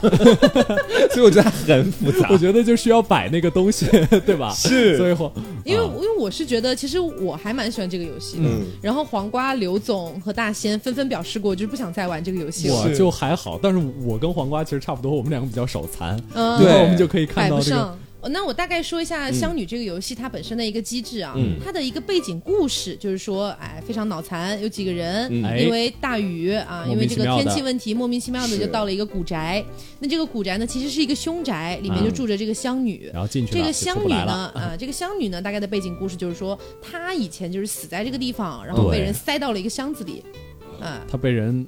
[1.12, 2.28] 所以我觉得很复杂。
[2.32, 3.86] 我觉得就需要摆那个东西，
[4.24, 4.50] 对吧？
[4.54, 5.16] 是，所以
[5.64, 8.48] 因为因为我是觉得，其实我还蛮喜欢这个游戏的。
[8.80, 11.73] 然后黄瓜、刘总和大仙纷纷表示过，就是。
[11.74, 16.56] 不想再玩这个游戏了，我就还好，但是我跟黄瓜其实差不多，我们两个比较手残，嗯。
[16.62, 17.98] 对，我们就可以看到这个。
[18.30, 29.62] 那我大概说一下《香女》这个游戏它本身的一个机制啊，它的一个背景故事就是说，哎，非常脑残，有几个人因为大雨啊，因为这个天气问题，莫名其妙的就到了一个古宅。
[29.98, 33.10] 那这个古宅呢，其实是一个凶宅，里面就住着这个香女。
[33.12, 40.22] 然后进去这个香女呢，啊， 这个香女呢，大概的背景故事就是说，她以前就是死在这个地方，然后被人塞到了一个箱子里，
[41.10, 41.66] 他，被人。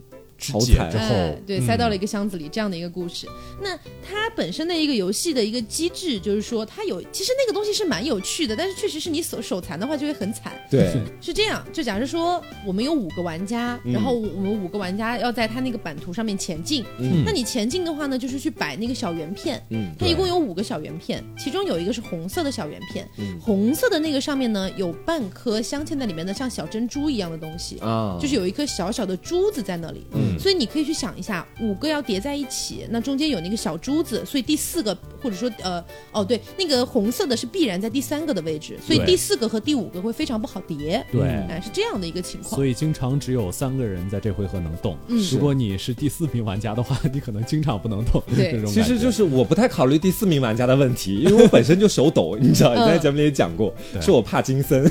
[0.52, 3.26] 好惨之后，对，塞到了一个箱子里，这样的一个故事。
[3.62, 10.52] 那它本身的一个游戏的一个机制，就是说它有，其实那个东西是蛮有趣的，但是确实是你手手残的话就会很惨。
[10.70, 11.64] 对，是这样。
[11.72, 16.84] 就假设说我们有五个玩家，然后我们五个玩家要在它那个版图上面前进。
[16.98, 17.22] 嗯。
[17.24, 19.62] 那你前进的话呢，就是去摆那个小圆片。
[19.70, 19.92] 嗯。
[19.98, 23.08] 它一共有五个小圆片，其中有一个是红色的小圆片。
[23.16, 23.38] 嗯。
[23.40, 27.78] 红色的那个上面呢，有半颗镶嵌在里面的像小珍珠一样的东西。
[27.78, 28.18] 啊。
[28.20, 30.06] 就是有一颗小小的珠子在那里。
[30.12, 30.25] 嗯。
[30.38, 41.04] 所以你可以去想一下，五个要叠在一起，那中间有那个小珠子，所以第四个或者说呃哦对，那个红色的是必然在第三个的位置，所以第四个和第五个会非常不好叠。
[41.10, 42.54] 对，哎是这样的一个情况。
[42.54, 44.96] 所以经常只有三个人在这回合能动。
[45.08, 48.22] 嗯，如果你是第四名玩家的话，你可能经常不能动。
[48.34, 54.86] 对， 其实就是我不太考虑第四名玩家的问题，因为我本身就手抖，你知道，你在节目里也讲过， 是我怕金森，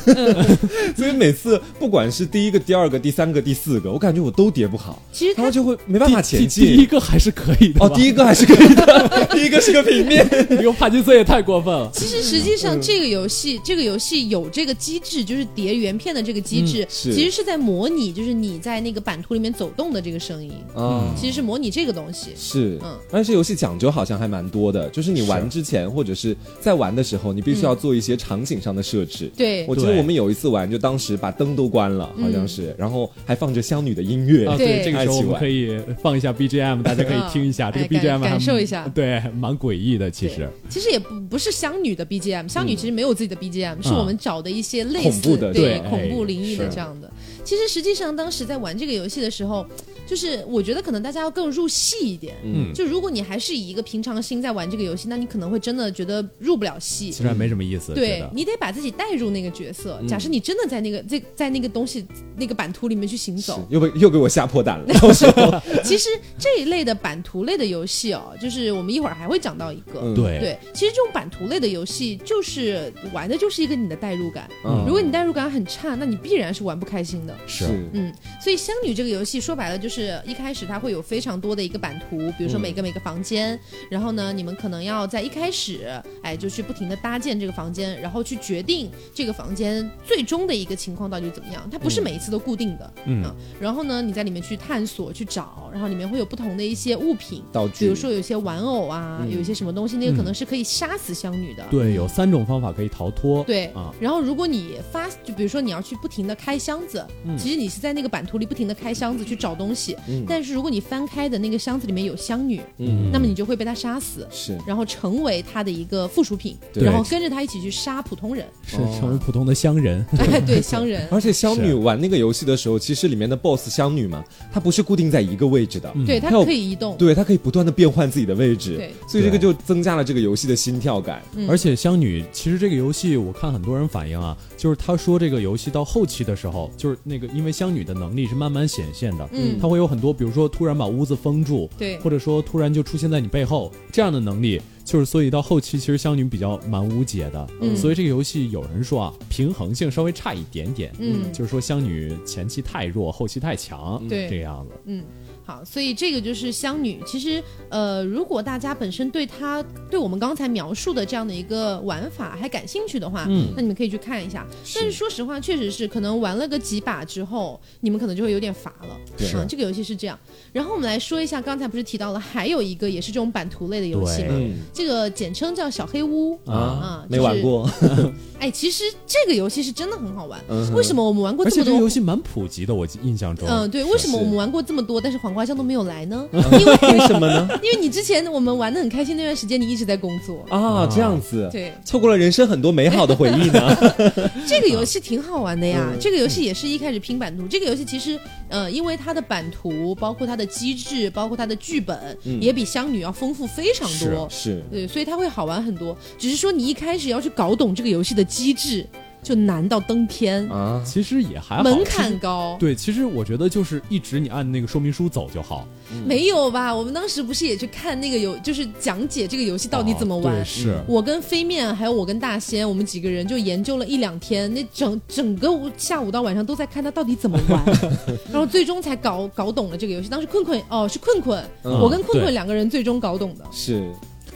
[0.96, 5.02] 所以每次不管是第一个、第二个、第三个、第四个，我感觉我都叠不好。
[5.12, 6.66] 其实他就会没办法前进。
[6.66, 11.90] 第一个还是可以的哦，第一个还是可以的， 第一个是个平面， 这个帕金森也太过分了。
[11.94, 22.30] 其实实际上这个游戏，这个游戏有这个机制，就是叠圆片的这个机制，其实是在模拟，就是你在那个版图里面走动的这个声音啊，其实是模拟这个东西。
[22.36, 29.32] 是，嗯，但是游戏讲究好像还蛮多的，就是你玩之前或者是在玩的时候，你必须要做一些场景上的设置。
[29.36, 34.46] 对，我记得我们有一次玩，就当时把灯都关了，好像是，然后还放着香女的音乐。
[34.58, 38.88] 对，这个时候我们可以放一下 BGM， 大家可以听一下这个 BGM，感受一下。
[38.88, 40.48] 对，蛮诡异的，其实。
[40.70, 47.12] 其实也不不是香女的 BGM，香女其实没有自己的 BGM，是我们找的一些类似对恐怖灵异的这样的。
[47.44, 49.66] 其实实际上当时在玩这个游戏的时候。
[50.06, 57.94] 就是我觉得可能大家要更入戏一点，嗯，就如果你还是以一个平常心在玩这个游戏，那你可能会真的觉得入不了戏，其实没什么意思。
[57.94, 60.00] 对你得把自己带入那个角色。
[60.08, 62.06] 假设你真的在那个在在那个东西
[62.38, 64.86] 那个版图里面去行走，又被又给我吓破胆了。
[65.84, 74.48] 其实这一类的版图类的游戏哦，就是我们一会儿还会讲到一个，对对，其实这种版图类的游戏就是玩的就是一个你的代入感。
[74.86, 77.36] 如果你代入感很差，那你必然是玩不开心的。
[77.48, 79.95] 是，嗯，所以香女这个游戏说白了就是。
[79.96, 83.58] 是一开始它会有非常多的一个版图，比如说每个每个房间，
[83.90, 85.90] 然后呢，你们可能要在一开始，
[86.22, 91.66] 哎，就去不停的搭建这个房间，然后去决定这个房间最终的一个情况到底怎么样。
[91.72, 93.24] 它不是每一次都固定的，嗯，
[93.58, 101.64] 然后呢，你在里面去探索去找，然后里面会有不同的一些物品道具，比如说有些玩偶啊，有一些什么东西，那个可能是可以杀死香女的。
[101.72, 103.44] 对，有三种方法可以逃脱。
[103.46, 107.06] 对啊，然后如果你发，就比如说你要去不停的开箱子，
[107.38, 109.85] 其实你是在那个版图里不停的开箱子去找东西。
[110.28, 121.08] 但是如果你翻开的那个箱子里面有香女，嗯，那么你就会被他杀死，是，然后成为他的一个附属品，然后跟着他一起去杀普通人，是成为普通的乡人， 哎，对，乡人。
[121.12, 131.22] 而且香女玩那个游戏的时候，其实里面的 BOSS 香女嘛，她不是固定在一个位置的，对，她可以移动，对，她可以不断的变换自己的位置，对，所以这个就增加了这个游戏的心跳感。
[131.48, 140.14] 而且香女其实这个游戏，我看很多人反映啊，就是他说这个游戏到后期的时候，就是那个因为香女的能力是慢慢显现的，嗯，他会有很多。
[140.14, 155.04] 比如说，突然把屋子封住，对，或者说突然就出现在你背后，这样的能力，就是所以到后期其实香女比较蛮无解的，嗯，所以这个游戏有人说啊，平衡性稍微差一点点，嗯，就是说香女前期太弱，后期太强，对，这个样子，嗯。
[155.46, 157.00] 好，所以这个就是香女。
[157.06, 164.46] 其实，呃，如果大家本身对她对我们刚才描述的这样的一个玩法还感兴趣的话，嗯，那你们可以去看一下。
[164.74, 168.98] 但是说实话，确实是可能玩了个几把之后，你们可能就会有点乏了。
[169.18, 170.18] 对，这个游戏是这样。
[170.52, 174.34] 然后我们来说一下，刚才不是提到了还有一个也是这种版图类的游戏吗？
[174.74, 177.70] 这个简称叫小黑屋啊啊，没玩过。
[178.40, 180.40] 哎，其实这个游戏是真的很好玩。
[180.74, 181.62] 为什么我们玩过这么多？
[181.62, 183.48] 而且这个游戏蛮普及的，我印象中。
[183.48, 183.84] 嗯，对。
[183.86, 186.28] 为什么我们玩过这么多，但是黄瓜酱都没有来呢？
[186.34, 187.48] 因为什么呢？
[187.62, 191.48] 因为你之前我们玩的很开心那段时间，你一直在工作啊，这样子。
[191.52, 193.94] 对，错过了人生很多美好的回忆呢。
[194.48, 195.92] 这个游戏挺好玩的呀。
[196.00, 197.48] 这个游戏也是一开始拼版图。
[197.48, 198.18] 这个游戏其实，
[198.50, 204.28] 呃，因为它的版图，包括它的机制，包括它的剧本，也比香女要丰富非常多。
[204.30, 205.96] 是，对，所以它会好玩很多。
[206.18, 208.88] 只是说你一开始要去搞懂这个游戏的机制。
[209.26, 210.80] 就难到登天啊！
[210.86, 212.56] 其实也还好，门槛高。
[212.60, 215.68] 对，其实我觉得就是一直你按那个说明书走就好。
[216.06, 216.74] 没有吧？
[216.74, 220.46] 我们当时不是也去看那个游，就是讲解这个游戏到底怎么玩。
[220.46, 227.66] 是我跟飞面还有我跟大仙，我们几个人就研究了一两天，那整整个下午到晚上都在看他到底怎么玩，
[228.32, 230.08] 然后最终才搞搞懂了这个游戏。
[230.08, 233.46] 当时困困哦，是困困，我跟困困两个人最终搞懂的。
[233.52, 233.92] 是。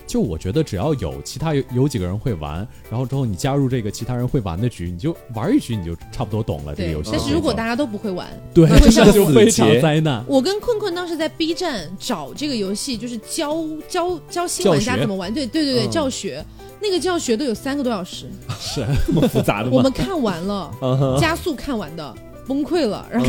[0.10, 7.12] 就我觉得，只要有其他有有几个人会玩，然后之后你加入这个其他人会玩的局，你就玩一局你就差不多懂了这个游戏。
[7.14, 8.80] 但是如果大家都不会玩，对，那
[9.14, 10.26] 就非常灾难。
[10.28, 16.44] 我跟困困当时在 B 站找这个游戏，就是教教教新玩家怎么玩，对对对对，教学
[16.82, 18.26] 那个教学都有三个多小时，
[18.60, 19.74] 是这么复杂的吗？
[19.76, 20.72] 我们看完了，
[21.22, 22.16] 加速看完的。
[22.50, 23.28] 崩溃了，然后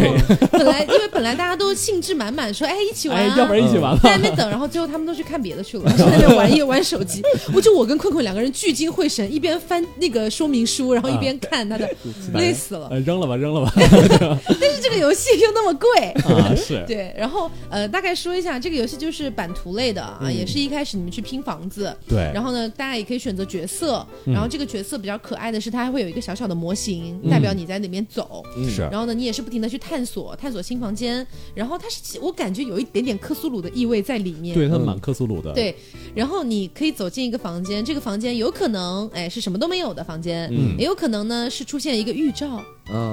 [0.50, 7.22] 本来因为本来大家都兴致满满，说哎一起玩，要不然一起玩，在那边等，然后最后他们都去看别的去了，在那边玩一 玩手机。
[7.54, 11.86] 我就我跟困困两个人聚精会神，一边翻那个说明书，然后一边看他的，
[12.34, 12.88] 累死了。
[13.00, 13.72] 扔了吧，扔了吧。
[13.76, 17.14] 但是这个游戏又那么贵啊，是对。
[17.16, 22.30] 然后呃，大概说一下，这个游戏就是版图类的啊，也是一开始你们去拼房子，对。
[22.32, 28.42] 然后呢，大家也可以选择角色，然后这个角色比较可爱的是，它还会有一个小小的模型，代表你在里面走，
[28.74, 28.82] 是。
[28.90, 30.04] 然后呢，你也是不停的去探。
[30.10, 35.52] 索探索新房间，然后它是我感觉有一点点克苏鲁的意味在里面，对，它蛮克苏鲁的。
[35.52, 35.72] 对，
[36.16, 42.60] 然后你可以走进一个房间，这个房间有可能哎是什么都没有的房间，嗯，也有可能呢是出现一个预兆。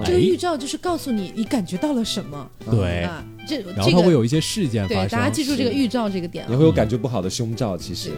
[0.03, 2.49] 这个预兆就是告诉你你感觉到了什么。
[2.71, 6.47] 对啊，这然后它会有一些事件对，大家记住这个预兆这个点。
[6.49, 8.12] 你会有感觉不好的胸罩，其实。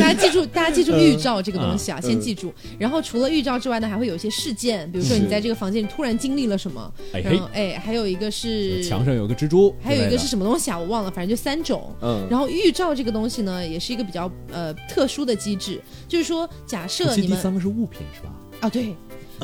[0.00, 2.52] 大家记住，大家记住预兆这个东西啊，先记住。
[2.78, 6.92] 然后除了预兆之外呢，还会有一些事件，比如说你在这个房间里突然经历了什么。
[7.12, 10.78] 然后哎，还有一个是墙上有个蜘蛛，还有一个是什么东西啊？
[10.78, 11.94] 我忘了，反正就三种。
[12.00, 12.26] 嗯。
[12.30, 18.32] 然后预兆这个东西呢，也是一个比较呃特殊的机制，就是说假设你们第三个是物品是吧？
[18.60, 18.94] 啊，对。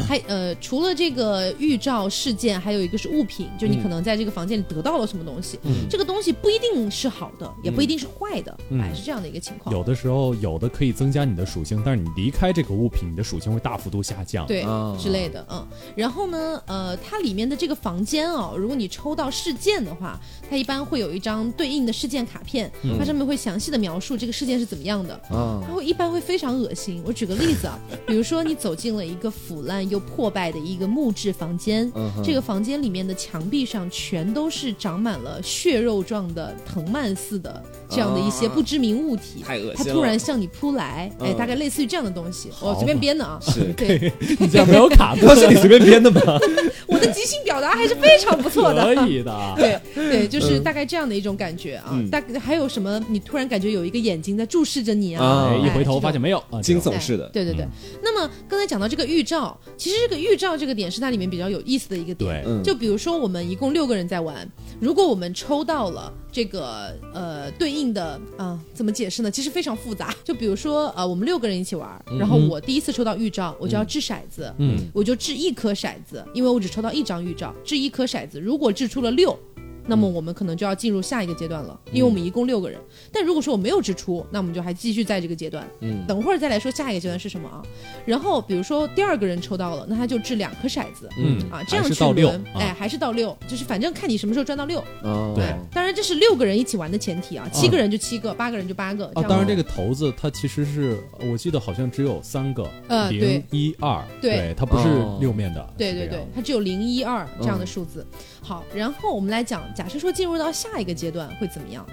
[0.07, 9.75] 还呃，除了这个预兆事件，还有一个是物品，就你可能在这个房间里得到了什么东西，这个东西不一定是好的，也不一定是坏的，哎，是这样的一个情况。
[9.75, 14.65] 有的时候，有的可以增加你的属性，但是你离开这个物品，你的属性会大幅度下降，对
[14.99, 15.67] 之类的，嗯。
[15.95, 27.03] 然后呢，呃，它里面的这个房间哦，如果你抽到事件的话，它一般会有一张对应的事件卡片，它上面会详细的描述这个事件是怎么样的，它会一般会非常恶心。
[27.07, 30.57] 我举个例子啊，比如说你走进了一个腐烂又破败的。
[30.67, 31.91] 一个木质房间，
[32.25, 39.75] 这个房间里面的墙壁上全都是长满了血肉状的藤蔓似的这样的一些不知名物体，太恶心了。
[39.77, 43.39] 它突然向你扑来，哎，大概类似于这样的东西，我随便编的啊。
[43.47, 46.21] 是，对，你这样没有卡，不是你随便编的吗？
[46.89, 49.33] 我的即兴表达还是非常不错的，可以的。
[49.57, 51.97] 对对，就是大概这样的一种感觉啊。
[52.11, 53.01] 大概还有什么？
[53.09, 55.55] 你突然感觉有一个眼睛在注视着你啊？
[55.65, 57.29] 一回头发现没有，惊悚式的。
[57.29, 57.67] 对对对。
[58.03, 62.63] 那么刚才讲到这个预兆，其实这个预兆这个点是它里面比较有意思的一个点。
[62.63, 64.49] 就比如说我们一共六个人在玩，
[64.81, 69.31] 如果我们抽到了这个呃对应的啊，怎么解释呢？
[69.31, 70.15] 其实非常复杂。
[70.25, 79.39] 就比如说呃，我们六个人一起玩，然后我第一次抽到预兆，我就要掷骰子，嗯，我就掷一颗骰子，因为我只抽到一张预兆，掷一颗骰子，如果掷出了六。
[79.87, 82.79] 那么我们可能就要进入下一个阶段了，因为我们一共六个人。
[83.13, 85.67] 但如果说我没有支出，那我们就还继续在这个阶段。
[85.81, 87.63] 嗯，等会儿再来说下一个阶段是什么啊？
[88.05, 91.09] 然后比如说第二个人抽到了，那他就掷两颗骰子。
[91.19, 94.83] 嗯啊，这样去轮，哎，还是到六，就是反正看你什么时候转到六。
[95.03, 99.07] 哦，对，当然这是六个人一起玩的前提啊，七个人就七个，八个人就八个。
[99.15, 100.99] 啊，当然这个骰子它其实是
[101.31, 104.85] 我记得好像只有三个，呃，零一二，对，它不是
[105.21, 105.75] 六面的。
[105.79, 108.07] 对对对，它只有零一二这样的数字。
[108.47, 111.85] 好，然后我们来讲，假设说进入到下一个阶段会怎么样？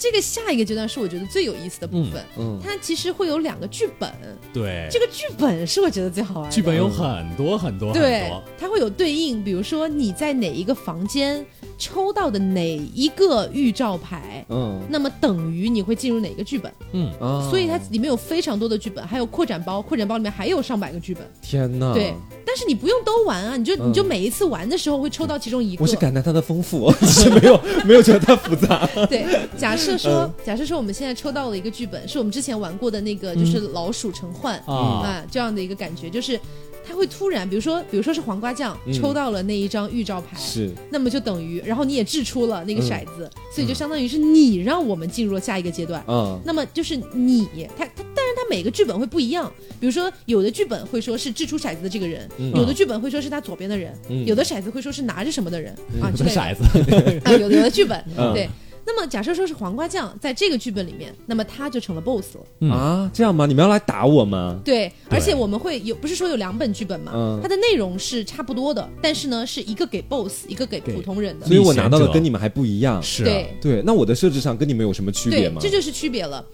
[0.00, 4.10] 这个下一个阶段是我觉得最有意思的部分，嗯，它其实会有两个剧本，
[4.50, 6.54] 对，这个剧本是我觉得最好玩的。
[6.56, 11.44] 剧本有很多很多，对，它会有对应，比如说你在哪一个房间。
[11.78, 17.10] 抽到的哪一个预兆牌，嗯，那么等于你会进入哪个剧本，嗯，
[17.48, 21.26] 所以它里面有非常多的剧本，还有扩展包，扩展包里面还有上百个剧本。
[21.40, 21.94] 天哪！
[21.94, 22.12] 对，
[22.44, 25.82] 但是你不用都玩啊，你就你就每一次玩的时候会抽到其中一个。
[25.82, 28.86] 我是感叹它的丰富，是没有没有觉得它复杂。
[29.08, 29.24] 对，
[29.56, 36.38] 假设说，假设说我们现在抽到了一个剧本，是我们之前玩过的那个，就是老鼠成患啊，这样的一个感觉，就是。
[36.82, 46.02] 他会突然，比如说，比如说是黄瓜酱抽到了那一张预兆牌，是，那么就等于，然后你也掷出了那个骰子，所以就相当于是你让我们进入了下一个阶段。
[46.08, 47.46] 嗯，那么就是你，
[47.78, 53.94] 他他，但是他每个剧本会不一样，比如说有的剧本会说是掷出骰子的这个人，有的剧本会说是他左边的人，
[54.26, 56.64] 有的骰子会说是拿着什么的人啊，这个骰子。
[57.22, 58.48] 啊，有的有的剧本对。
[58.86, 63.10] 那么假设说是黄瓜酱在这个剧本里面，那么他就成了 BOSS 了啊？
[63.12, 63.46] 这样吗？
[63.46, 64.60] 你们要来打我吗？
[64.64, 67.40] 对，而且我们会有，不是说有两本剧本吗？
[67.42, 71.46] 它的内容是差不多的，但是呢，是一个给 BOSS，一个给普通人的。
[71.46, 73.02] 所以我拿到的跟你们还不一样。
[73.02, 73.82] 是，对对。
[73.82, 75.60] 那我的设置上跟你们有什么区别吗？
[75.60, 76.44] 这就是区别了。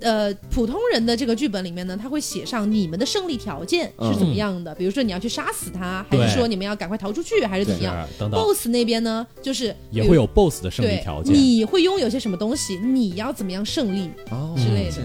[0.00, 8.06] 呃，普通人的这个剧本里面呢，他会写上你们的胜利条件是怎么样的，比如说你要去杀死他，还是说你们要赶快逃出去，还是怎么样？
[8.18, 8.38] 等等。
[8.38, 12.76] BOSS 那边呢，就是也会有 BOSS 的胜利条件，你会拥有些什么东西？
[12.76, 14.10] 你要怎么样胜利
[14.56, 14.96] 之类的？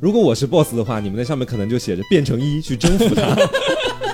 [0.00, 3.36] 如果我是 BOSS 的话，你们在上面可能就写着变成一去征服他。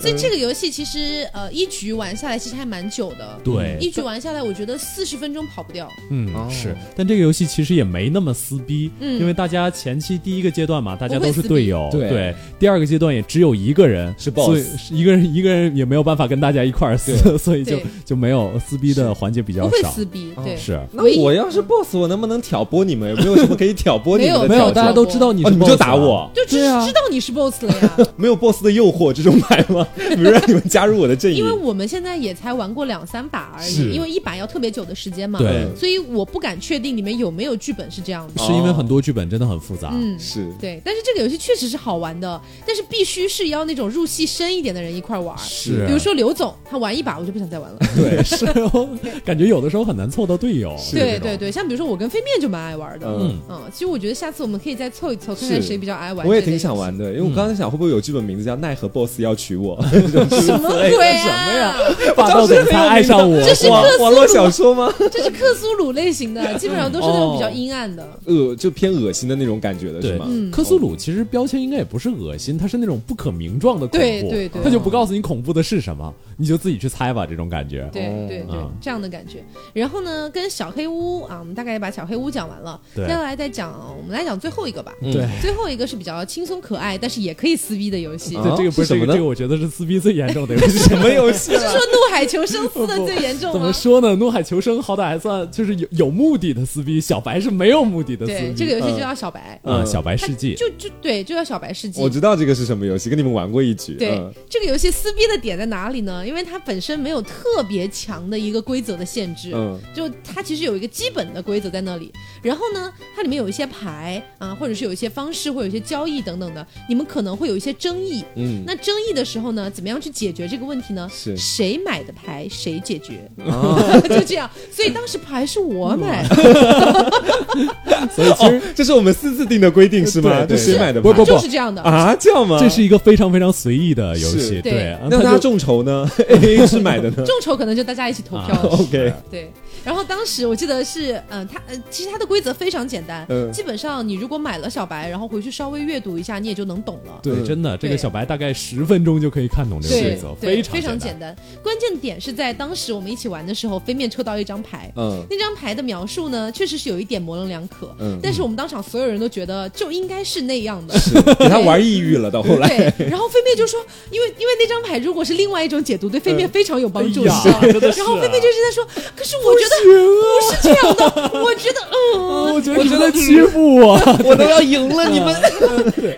[0.00, 5.88] 所以这个游戏其实呃一局玩下来其实还蛮久的，对，一局玩下来我觉得四十分钟跑不掉。
[6.10, 19.68] 嗯，是，但这个游戏其实也没那么撕逼，因为大家前期第一个阶段嘛，大家都是队友，对，第二个阶段也只有一个人是 boss，一个人一个人也没有办法跟大家一块儿撕，所以就就没有撕逼的环节比较少。
[19.68, 20.80] 不会撕逼，对，是。
[20.92, 23.10] 那我要是 boss，我能不能挑拨你们？
[23.10, 24.48] 有没有什么可以挑拨你们的？
[24.48, 27.96] 没有，大家都知道你是，你就打我，就只知道你是 boss 了呀。
[28.16, 29.86] 没有 boss 的诱惑这种牌吗？
[30.14, 40.48] 比如让你们加入我的阵营，因为我们现在也才玩过两三把而已，因为一把要特别久的时间嘛，对，所以我不敢确定里面有没有剧本是这样的，是因为很多剧本真的很复杂，嗯，是。
[40.60, 48.46] 对，但是这个游戏确实是好玩的，但是必须是要那种入戏深一点的人一块玩，是，比如说刘总，他玩一把我就不想再玩了，对， 是，
[49.24, 53.38] 感觉有的时候很难凑到队友，对对对，像比如说我跟飞面就蛮爱玩的，嗯。
[53.48, 59.77] 嗯，其实我觉得下次我们可以再凑一凑，看看谁比较爱玩，我也挺想玩的，因为我刚才想会不会有剧本名字叫奈何 BOSS 要娶我。
[59.78, 59.82] 我，
[60.40, 61.22] 什么鬼啊？
[61.22, 61.74] 什么呀？
[62.16, 63.40] 霸道总裁爱上我？
[63.42, 64.92] 这是网网络小说吗？
[65.10, 70.26] 这是克苏鲁类型的，基本上都是那种比较阴暗的，恶就偏恶心的那种感觉的是吗？
[70.52, 77.88] 克苏鲁其实标签应该也不是恶心，它是那种不可名状的恐怖，对对对，他就不告诉你恐怖的是什么，你就自己去猜吧，这种感觉。
[77.92, 79.44] 对对对，这样的感觉。
[79.72, 84.94] 然后呢，跟小黑屋啊，我们大概把小黑屋讲完了，接下来再讲，我们来讲最后一个吧。
[85.02, 88.36] 对，最后一个是比较轻松可爱，但是也可以撕逼的游戏。
[88.36, 90.78] 对，这个不是什么这个，我觉得是撕逼最严重的游戏。
[90.78, 91.50] 什么游戏？
[91.50, 94.14] 不是说怒海求生撕的最严重怎么说呢？
[94.14, 98.38] 怒海求生好歹还算就是有有目的的撕逼，小白是没有目的的撕逼。
[98.38, 99.60] 对，这个游戏就叫小白。
[99.64, 100.54] 嗯，小白世界。
[100.54, 102.00] 就就对，就叫小白世界。
[102.00, 103.94] 我知道这个是什么游戏，跟你们玩过一局。
[103.94, 104.16] 对，
[104.48, 106.24] 这个游戏撕逼的点在哪里呢？
[106.28, 112.12] 因为它本身没有特别强的一个规则的限制，嗯，就它其实有一个基本的规则在那里。
[112.42, 118.22] 然后呢，它里面有一些牌啊，或者是有一些方式，或有一些交易等等的，你们可能会有一些争议。
[118.36, 121.08] 嗯，那争议的时候呢，怎么样去解决这个问题呢？
[121.10, 123.28] 是谁买的牌谁解决，
[124.08, 124.50] 就这样。
[124.70, 126.36] 所以当时牌是我买的，
[128.14, 130.44] 所以其实这是我们私自定的规定是吗？
[130.46, 131.00] 对，谁买的？
[131.00, 132.58] 不不不，就是这样的啊，这样吗？
[132.60, 134.60] 这是一个非常非常随意的游戏。
[134.60, 137.16] 对，那大家众筹呢？A A 是买的呢？
[137.26, 138.60] 众筹可能就大家一起投票。
[138.70, 139.50] OK，对。
[139.88, 147.18] 然后当时我记得是，嗯，它呃，其实它的规则非常简单，嗯，基本上你如果买了小白，然后回去稍微阅读一下，你也就能懂了。
[147.22, 151.34] 对，真的，这个小白大概十分钟就可以看懂这个规则，非常非常简单。
[151.62, 160.94] 关键点是在当时我们一起玩的时候，飞面抽到一张牌，嗯，那张牌的描述呢，确实是有一点模棱两可，嗯，但是我们当场所有人都觉得就应该是那样的，
[161.38, 162.30] 给他玩抑郁了。
[162.30, 163.80] 到后来，对，然后飞面就说，
[164.10, 168.84] 因为因为那张牌如果是另外一种解读，对飞面非常有帮助，然后飞面就是在说，
[169.16, 170.58] 可是我觉得不是。
[170.62, 171.04] 这样的，
[171.40, 171.80] 我觉得，
[172.14, 175.34] 嗯，我觉得你在欺负我， 我都要 赢了你们。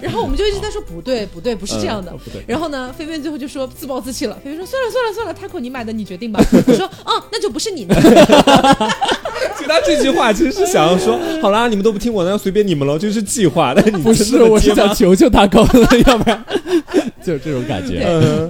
[0.01, 2.13] 然后我们就一直在说不对，不对，不是这样的。
[2.47, 4.37] 然后呢，菲菲最后就说自暴自弃了。
[4.45, 6.41] 菲菲说算了算了算了，Taco 你买的你决定吧。
[6.67, 7.95] 我说哦，那就不是你的。
[9.59, 13.75] 其他这句话其实是想要说，好啦，你们都不听我的，那随便你们了，就是计划。
[13.75, 15.61] 但你不是，我是想求求他搞，
[16.07, 16.45] 要不然
[17.27, 18.01] 就是这种感觉。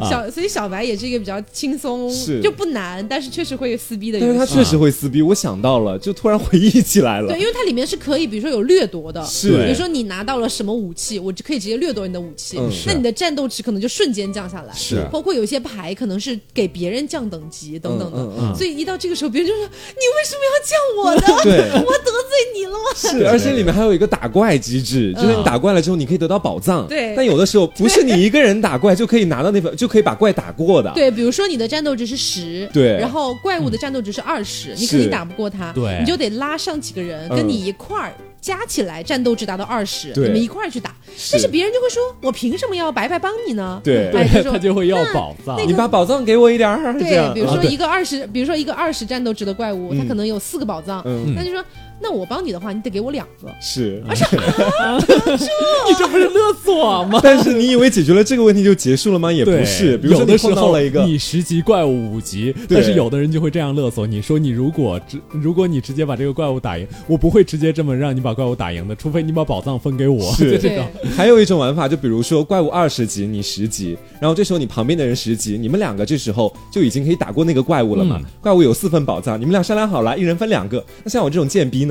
[0.08, 4.18] 小所以小白也是一个比较轻松，是就不难，但是确实会撕逼的。
[4.20, 5.80] 因为他确实会撕逼，我想到。
[5.80, 7.28] 了，就突然回忆起来了。
[7.28, 14.74] 对，因为它里面是可以，比如说有掠夺的，是，比如说你拿到了什么武器，我就可以直接掠夺你的武器，那你的战斗值可能就瞬间降下来。
[14.74, 21.44] 是，包括有些牌可能是给别人降等级等等的，所以一到这个时候，别人就说你为什么要降我的？
[21.48, 22.90] 对， 我得罪你了吗？
[22.94, 26.86] 是，而且里面还有一个打怪机制，就是你打怪了之后，你可以得到宝藏。
[26.86, 30.92] 对，但有的时候不是你一个人打怪就可以拿到那份，就可以把怪打过的。
[30.94, 36.60] 对，比如说你的战斗值是十，对，然后怪物的战斗值是二十，你肯定打不过他，对，你就得拉。
[36.60, 40.94] 上几个人跟你一块儿加起来战斗值达到二十，你们一块儿去打。
[41.32, 44.10] 但是别人就会说：“我凭什么要白白帮你呢？”对，
[44.44, 45.58] 他就会要宝藏。
[45.66, 46.92] 你把宝藏给我一点儿。
[46.98, 51.02] 对，比如说一个二十，比如说一个二十战斗值的怪物，他可能有四个宝藏，
[51.34, 51.64] 那就说。
[52.02, 53.48] 那我帮你的话，你得给我两个。
[53.60, 57.20] 是，而且 你这不是勒索吗？
[57.22, 59.30] 但是你以为解决了这个问题就结束了吗？
[59.32, 59.98] 也不是。
[59.98, 70.22] 比如说的时候了一个你十级怪物五级，但是有的人就会这样勒索你说你如果直如果你直接把这个怪物打赢，我不会直接这么让你把怪物打赢的，除非你把宝藏分给我。
[70.32, 70.86] 是这种。
[71.16, 78.20] 还有一种玩法，就比如说怪物二十级，你十级，然后这时候你旁边的人十级，你们两个这时候就已经可以打过那个怪物了嘛？
[78.40, 80.82] 怪物有四份宝藏，你们俩商量好了，一人分两个。
[81.04, 81.89] 那像我这种贱逼呢？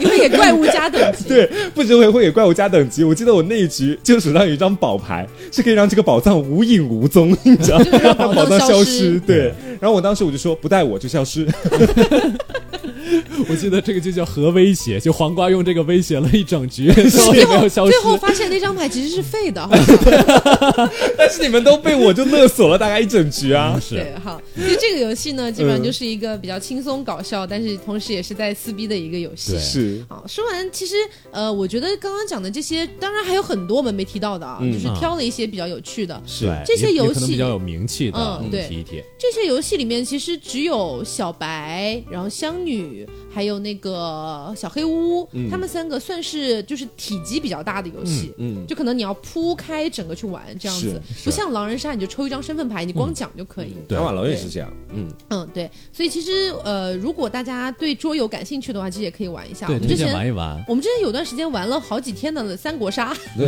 [0.00, 3.04] 你会给怪物加等级，对，不知会会给怪物加等级。
[3.04, 7.84] 我记得我那一局就手上有一张宝牌，是可以让这个宝藏无影无踪，你知道吗？
[8.02, 9.20] 让宝藏消失。
[9.20, 11.48] 对，然后我当时我就说不带我就消失。
[13.48, 19.68] 我记得这个就叫核威胁，就黄瓜用这个威胁了一整局， 最后最后发现那张牌其实是废的，
[21.16, 23.80] 但是你们都被我就勒索了大概一整局啊。
[23.88, 29.58] 对，好，其实这个游戏呢，基本上就是一个比较轻松搞笑，但是同时也是在撕逼的一个游戏。
[29.58, 30.94] 是，好，说完，其实
[31.32, 36.22] 呃，我觉得刚刚讲的这些，当然还有很多我们没提到的啊，就是挑了一些比较有趣的。
[36.26, 39.02] 是，这些游戏比较有名气的，嗯，对，提一提。
[39.18, 43.08] 这些游戏这里面其实只有小白，然后香女。
[43.32, 53.74] 还有那个小黑屋，他们三个算是就是体积比较大的游戏，嗯，就可能你要铺开整个去玩这样子，不像狼人杀，你就抽一张身份牌，你光讲就可以。
[53.86, 59.66] 对，瓦龙也是这样，嗯嗯，对，所以其实呃，如果大家对桌游感兴趣的话，其实也可以玩一下。
[59.68, 60.64] 我们，之前玩一玩。
[60.66, 63.16] 我们之前有段时间玩了好几天的三国杀，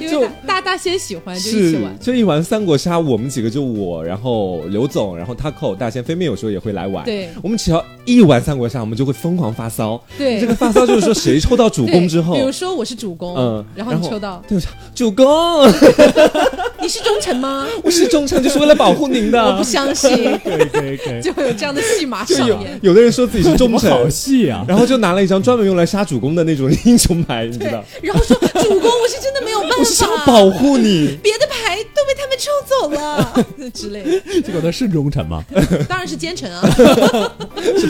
[0.00, 1.98] 因为大大仙喜欢就一起玩。
[2.00, 7.04] 就一玩三国杀，我们几个就我，然后刘总，然后他扣大仙飞面有时候也会来玩。
[7.04, 7.84] 对，我们只要。
[8.04, 10.02] 一玩三国杀，我们就会疯狂发骚。
[10.18, 14.58] 对，这个发骚就是说，谁抽到主公 之后，比如说我是主公，嗯，然后你抽到，对，
[14.94, 15.66] 主公，
[16.82, 17.66] 你是忠臣吗？
[17.82, 19.42] 我是忠臣，就是为了保护您的。
[19.44, 20.10] 我不相信，
[20.42, 22.78] 可以可以可以，就会有这样的戏码上演。
[22.82, 27.84] 有的人说自己是忠臣，好戏啊，然后就拿了一张专门用来杀主公的那种英雄牌，你知道？
[28.02, 34.42] 然后说主公，我是真的没有办法，我是想保护你，别的牌都被他们抽走了之类的。
[34.42, 35.44] 结果他是忠臣吗？
[35.88, 36.62] 当然是奸臣啊，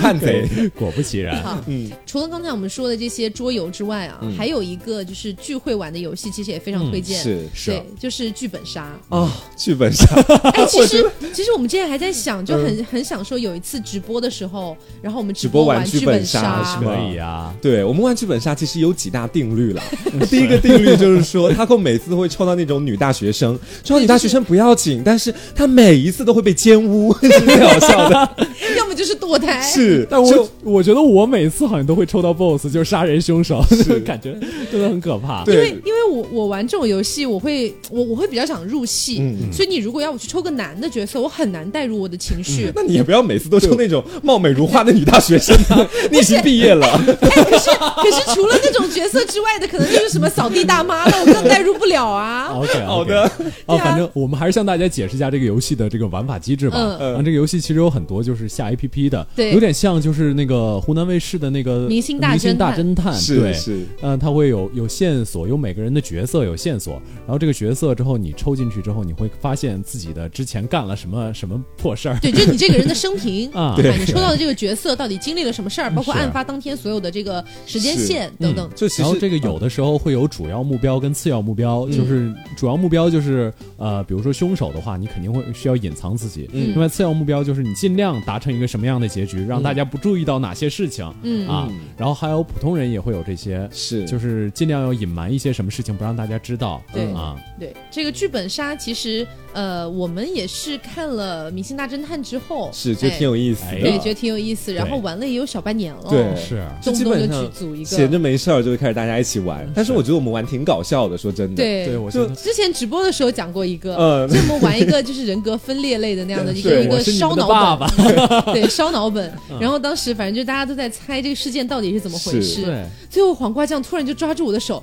[0.03, 0.49] 是叛贼。
[0.79, 10.07] 果不其然，嗯，除了刚才我们说的这些桌游之外啊，还有一个就是聚会玩的游戏，其实也非常推荐，是是，对，就是剧本杀啊，剧本杀。
[10.55, 17.55] 哎，其实 其实我们之前还在想，就很很想说有一次直播的时候，然后我们直播玩剧本杀可以啊。
[17.61, 19.83] 对，我们玩剧本杀其实有几大定律了。
[20.31, 28.47] 第一个定律就是说，他会每次都会抽到那种女大学生，抽到女大学生不要紧，但是他每一次都会被奸污，是最好笑的。
[28.77, 29.61] 要么就是堕胎。
[29.63, 33.63] 是，但我我觉得我每次好像都会抽到 BOSS，就是杀人凶手，
[34.05, 34.37] 感觉
[34.71, 35.45] 真的很可怕。
[35.47, 39.23] 因为因为我我玩这种游戏，我会我我会比较想入戏，
[39.53, 42.71] 所以你如果要我去抽个男的角色，我很难带入我的情绪。
[42.77, 45.89] 那你也不要每次都抽那种貌美如花的女大学生啊！
[46.11, 46.87] 你已经毕业了。
[46.87, 52.49] 哎，可是可是除了那种角色之外的，可能就是什么扫地大妈了，我更代入不了啊。
[52.55, 53.31] OK，好的。
[53.67, 56.77] 哦，反正我们还是向大家解释一下这个游戏的这个玩法机制吧。
[56.79, 57.25] 嗯嗯。
[57.25, 63.85] 这个游戏其实有很多就是下 APP 的，对，有点像就是那个湖南卫视的那个明星大侦探，是是。
[64.01, 66.93] 嗯，它会有有线索，有每个人的角色有线索，
[67.27, 72.17] 然后这个角色之后你抽进去之后，你会发现自己的之前干了什么什么破事儿。
[72.21, 78.71] 对，就你这个人的生平 啊，对，你抽到的这个角色到底经历了什么事儿，包括案发当天所有的这个时间线等等。
[78.77, 86.49] 就然后这个有的时候会有主要目标跟次要目标，就是主要目标就是呃，比如说凶手的话，你肯定会需要隐藏自己。
[86.53, 91.11] 另外次要目标就是你尽量达成一个什么样的结局，让大家不注意到哪些事情。
[91.23, 91.49] 嗯。
[91.49, 91.67] 啊，
[91.97, 94.05] 然后还有普通人也会有这些，是。
[94.05, 96.83] 就是尽量要隐瞒一些什么事情，不让大家知道。
[96.93, 97.73] 对啊，对。
[97.91, 99.27] 这个剧本杀其实。
[99.55, 104.73] 呃，我们也是看了《明星大侦探》之后，是觉得挺有意思，对，觉得挺有意思。
[104.73, 109.71] 然后玩了也有小半年了，对，是，动不动就去组一个，闲着没事儿就会开始大家一起玩。
[109.75, 117.87] 但是我觉得我们玩挺搞笑的，说真的，对，我就之前直播的时候讲过一个，嗯，就我们玩一个就是人格分裂类的那样的 一个一个烧脑本，
[118.55, 119.31] 对，烧脑本。
[119.63, 122.63] 然后当时反正就大家都在猜这个事件到底是怎么回事。
[122.65, 124.83] 对，最后黄瓜酱突然就抓住我的手，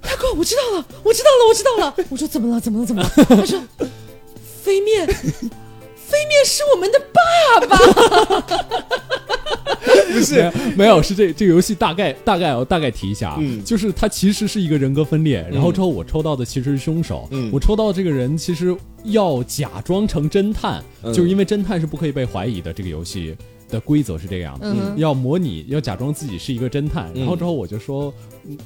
[0.00, 1.94] 大哥，我知道了，我知道了，我知道了。
[2.08, 2.60] 我说怎么了？
[2.60, 2.86] 怎么了？
[2.86, 3.10] 怎么了？
[3.28, 3.60] 他说。
[4.62, 5.14] 飞面，飞
[6.28, 7.76] 面是我们的爸爸，
[10.14, 20.80] 不是没有是这这个游戏大概大概我大概提一下啊，就是它其实是一个人格分裂，然后之后我抽到的其实是凶手，我抽到这个人其实要假装成侦探，
[21.12, 23.36] 就是因为侦探是不可以被怀疑的，这个游戏
[23.72, 28.14] 的规则是这个样子，要模拟要假装自己是一个侦探，然后之后我就说。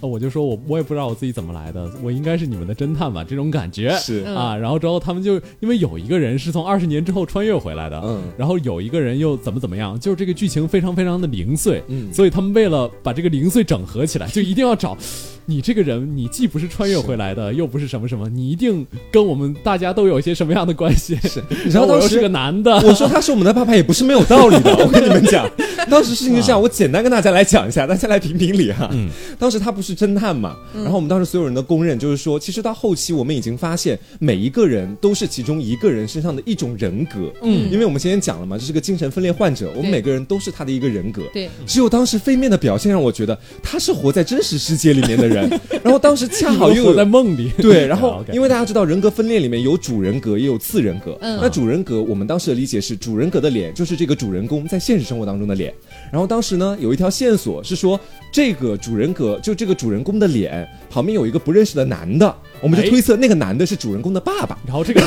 [0.01, 4.57] 我就说，我我也不知道我自己怎么来的，我应该是你们的侦探吧，这种感觉是啊。
[4.57, 14.97] 然后之后他们就因为有一个人是从二十年之后穿越回来的，嗯，然后有一个人又怎么怎么样，就是这个剧情非常非常的零碎，嗯，所以他们为了把这个零碎整合起来，就一定要找
[15.45, 21.17] 你这个人，你既不是穿越回来的，又不是什么什么，你一定跟我们大家都有一些什么样的关系？
[21.23, 24.75] 是，然后我又是个男的，我说他是我们的爸爸也不是没有道理的。
[24.77, 25.49] 我跟你们讲，
[25.89, 28.89] 当时事情是这样，我简单跟大家来讲一下，大家来评评理哈。
[28.93, 29.09] 嗯，
[29.39, 30.57] 当时他不是侦探嘛。
[30.75, 37.33] 然后我们当时所有人的公认就是说，其实到后期我们已经发现，每一个人都是其中一个人身上的一种人格。
[37.43, 41.23] 嗯，因为我们先前讲了嘛，这是个精神分裂患者，我们每个人都是他的一个人格。
[41.33, 45.49] 对，只有当时飞面的表现让我觉得他是活在真实世界里面的人。
[45.83, 47.51] 然后当时恰好又活在梦里。
[47.59, 51.17] 对， 然后因为大家知道人格分裂里面有主人格也有次人格。
[51.21, 55.73] 嗯，那主人格我们当时的理解是，主人格的脸就是这个主人公在现实生活当中的脸。
[56.13, 57.99] 然后当时呢，有一条线索是说，
[58.37, 64.59] 这个主人格就这个主人公的脸旁边有一个不认识的男的，我们就推测那个男的是主人公的爸爸。
[64.67, 65.01] 然后这个，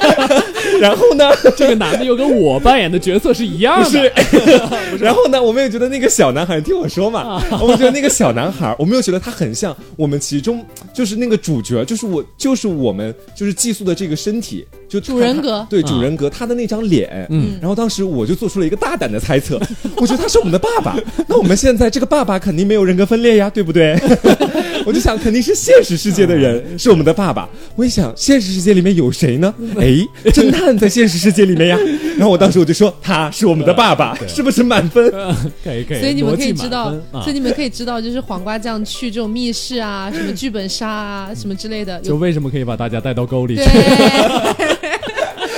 [0.80, 3.90] 然后呢，这个男的又跟我扮演的角色是一样的。
[3.90, 4.10] 是，
[4.98, 14.66] 然后呢，我们也觉得那个小男孩，听我说嘛，我们觉得那个小男孩，我们又觉得他很像我们其中就是那个主角，就是我，就是我们，就是寄宿的这个身体。
[14.88, 19.60] 就主人格对主人格他的那张脸，嗯，然后当时我就做出了一个大胆的猜测，
[19.96, 20.96] 我觉得他是我们的爸爸。
[21.26, 23.98] 那我们现在这个爸爸肯定没有人格分裂呀，对不对？
[24.88, 27.48] 我就想肯定是现实世界的人是我们的爸爸。
[27.74, 29.52] 我一想现实世界里面有谁呢？
[29.76, 29.86] 哎，
[30.30, 31.78] 侦探在现实世界里面呀。
[32.16, 35.10] 然后我当时我就说他是我们的爸爸，是不是满分？
[35.64, 36.00] 可以可以。
[36.00, 43.62] 所以你们可以知道，所以你们可以知道，就是黄瓜酱去这种密室啊，什么剧本杀啊，什么之类的，就为什么可以把大家带到沟里去？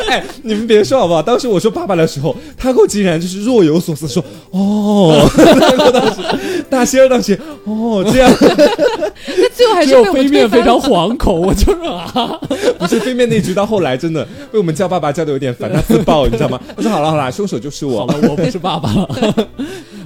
[0.08, 1.22] 哎，你们别说好不好？
[1.22, 5.28] 当时我说爸爸的时候，他给我竟然就是若有所思说：“哦。
[5.92, 11.40] ”当时大仙儿当时哦这样，那最后还是被飞面非常惶恐。
[11.40, 12.38] 我就是啊，
[12.78, 16.60] 不是飞面那局到后来真的被我们叫爸爸叫的有点烦，他自爆你知道吗？
[16.76, 19.08] 我说好了好了，凶手就是我，我不是爸爸了。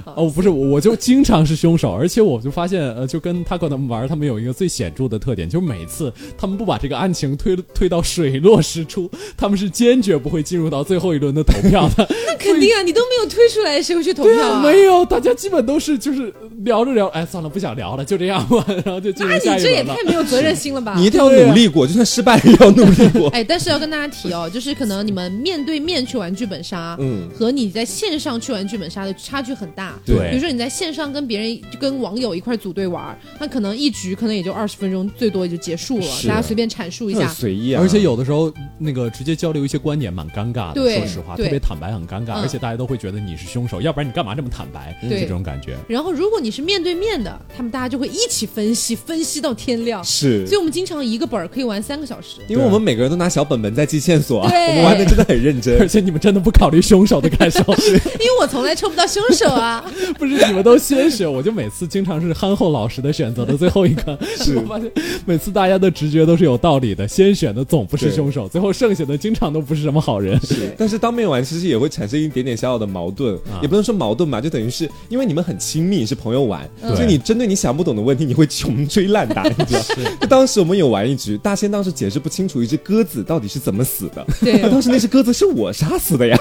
[0.05, 12.07] 哦，不是，我就经常是凶手，而且我就发现，呃，就跟他跟他们玩，他们有一个最显著的特点，就是每次他们不把这个案情推推到水落石出，他们是坚决不会进入到最后一轮的投票的。
[12.27, 14.61] 那 肯定啊，你都没有推出来，谁会去投票？
[14.61, 19.57] 没有，大家基本都是就是聊着聊，哎，算了，不想聊了，就这样吧， 然后就进入下一轮了。
[19.57, 20.95] 你这也太没有责任心了吧？
[20.97, 23.29] 你一定要努力过，就算失败也要努力过。
[23.29, 29.92] 哎，但是要跟大家提哦，就是可能你们面对面去玩剧本杀，嗯，和你在线上去玩剧本杀的差距很大。
[30.05, 30.69] 对，比如说你在。
[30.73, 36.07] 线上跟别人跟网友一块组队玩，那可能一局可能也就二十分钟，最多也就结束了。
[36.27, 37.75] 大家随便阐述一下，随意。
[37.75, 44.97] 而且有的时候那个直接交流一些观点蛮尴尬的，说实话，特别坦白很尴尬，而且大家都会觉得你是凶手，要不然你干嘛这么坦白？
[45.07, 45.77] 这种感觉。
[45.87, 50.03] 然后如果你是面对面的，他们大家就会一起分析，分析到天亮。
[50.03, 57.59] 是，所以我们经常一个本儿可以玩三个小时，因为我们每个人都拿小本本在记线索啊，我们玩的真的很认真， 而且你们真的不考虑凶手的感受，
[58.19, 59.82] 因为我从来抽不到凶手啊。
[60.17, 61.41] 不是，你们都先选我。
[61.41, 64.57] 就每次经常是憨厚老实的选择的最后一个，是。
[64.59, 64.91] 我发现
[65.25, 70.39] 每次大家的直觉都是有道理的，先选的总不是凶手，最后剩下的经常都不是什么好人。
[70.41, 79.81] 是， 但是当面玩其实也会产生一点点小小的矛盾，也不能说矛盾吧，就等于是因为你们很亲密，是朋友玩，所以你针对你想不懂的问题，你会穷追烂打，你知道？
[80.21, 86.37] 就当时我们有玩一局，大仙当时解释不清楚一只鸽子到底是怎么死的，对，当时那只鸽子是我杀死的呀，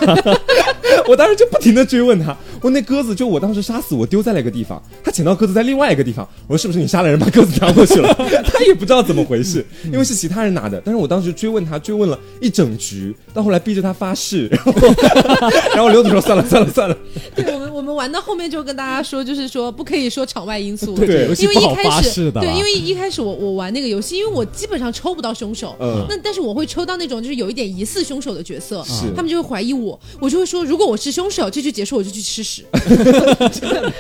[1.09, 4.81] 我当时就不停的追问他，我那鸽子就我当时杀死，我丢在了一个地方。
[5.03, 8.15] 他捡到鸽子在另外一个地方，我说是不是你杀了人把鸽子拿过去了？
[8.45, 10.81] 他也不知道怎么回事，因为是其他人拿的。
[10.85, 14.73] 但是我当时追问他，追问了一整局，到后来逼着他发誓，然后
[15.75, 16.97] 然后刘总说算了算了算了。
[17.35, 32.65] 对我们我们玩到后面就跟大家说，就是说不可以说场外因素，对，因为一开始对，因为一开始我我玩那个游戏，因为我基本上抽不到凶手，嗯，那但是我会抽到那种就是有一点疑似凶手的角色，是他们就会怀疑我，我就会说如果我是凶手，这局结束我就去吃屎。
[33.23, 33.91] 哈哈哈哈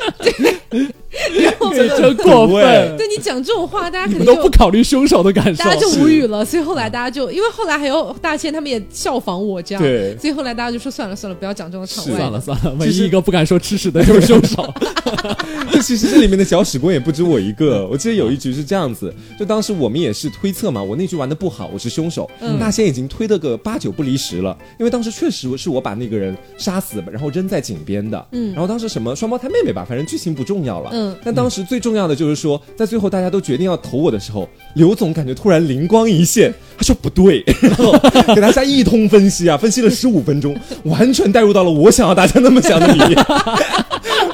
[0.70, 1.01] 哈
[1.42, 2.96] 然后真过分！
[2.96, 6.44] 对你讲这种话，大家肯定都不考虑凶手的感受，大家就无语了。
[6.44, 12.16] 所以后来大家就，因为后来还有大千他们也效仿我这样，对所以后来大家就说算了算了，不要讲这种场外。
[12.16, 14.72] 算了算了，唯一一个不敢说吃屎的就是凶手。
[15.70, 17.86] 这其实这里面的搅屎棍也不止我一个。
[17.86, 22.30] 我记得有一局是这样子，就当时我们也是推测嘛，我那局玩的不好，我是凶手。
[22.58, 28.26] 大仙已经推的个八九不离十了，因为当时确实是我把那个人杀死，然后扔在井边的。
[28.32, 30.90] 嗯，然后当时什么双胞胎妹妹吧，反正剧情不重要了。
[30.92, 37.92] 嗯，但当时最重要的就是说，在最后大家都决定要投我的时候，刘总感觉突然灵光一现，他说不对， 然后
[38.34, 43.12] 给大家一通分析啊，分析了十五分钟，完全带入到了我想要大家那么想的里面。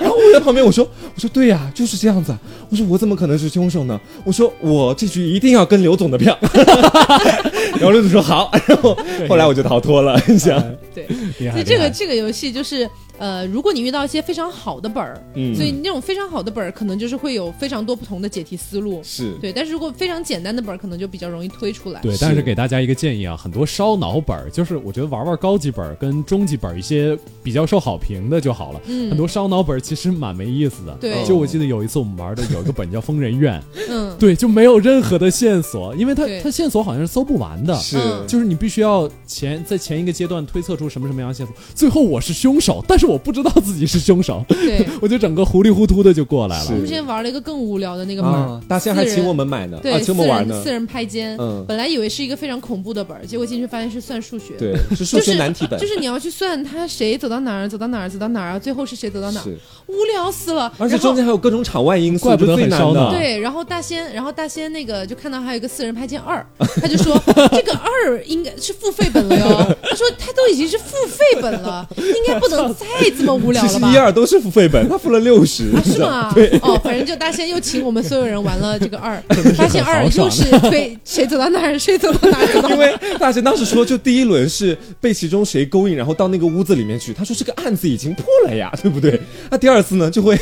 [0.00, 2.36] 然后我在旁边我说我说对呀，就是这样子。
[2.70, 4.00] 我说我怎么可能是凶手呢？
[4.24, 6.36] 我说我这局一定要跟刘总的票。
[7.74, 8.96] 然后刘总说好，然后
[9.28, 10.20] 后来我就逃脱了。
[10.26, 10.62] 你想，
[10.94, 11.06] 对，
[11.50, 12.88] 所以这个这个游戏就是。
[13.18, 19.32] 呃，如果你遇到一些非常好的本儿，嗯，所以那种非常好的本儿，可能就是会有非常多不同的解题思路，是。
[19.40, 19.52] 对。
[19.52, 22.00] 但是如果非常简单的本儿，可能就比较容易推出来。
[22.00, 28.80] 对，但是给大家一个建议啊，很多烧脑本儿，就是我觉得玩玩高级本儿跟中级本儿一些比较受好评的就好了。
[28.86, 30.96] 嗯，很多烧脑本儿其实蛮没意思的。
[31.00, 43.88] 对，就我记得有一次我们玩的有一个本叫疯人院，嗯， 对，就没有任何的线索，因为它它线索好像是搜不完的，是，就是你必须要前在前一个阶段推测出什么什么样的线索，最后我是凶手，但是我不知道自己。
[43.88, 46.66] 是凶手，对， 我就整个糊里糊涂的就过来了。
[46.66, 50.62] 我们之前玩了一个更无聊的那个本，大仙还请我们买呢，对，请我们玩呢。
[50.62, 59.44] 四人拍肩，嗯，本来以为是一个非常恐怖的本，结果进去发现是算数学，对， 是数学难题本，就是你要去算他谁走到哪儿，走到哪儿，走到哪儿，最后是谁走到哪儿，
[59.86, 60.70] 无聊死了。
[60.76, 63.10] 而且中间还有各种场外因素，怪不得很烧脑。
[63.10, 67.18] 对，然后大仙，然后大仙那个就看到还有一个四人拍肩二，他就说
[67.52, 69.76] 这个二应该是付费本了哟。
[69.82, 72.86] 他说他都已经是付费本了，应该不能再
[73.16, 73.92] 这么无聊了吧？
[73.92, 74.68] 一二都是付费。
[74.68, 76.30] 本他付了六十，是吗？
[76.34, 79.18] 对，哦，反正就大仙又请我们所有人玩了这个二，
[79.56, 82.44] 发现二又是 被谁走到哪儿，谁走到哪儿。
[82.70, 87.12] 因为大仙当时说，就第一轮是被其中谁勾引，然后到那个屋子里面去。
[87.14, 89.18] 他说这个案子已经破了呀，对不对？
[89.50, 90.38] 那第二次呢，就会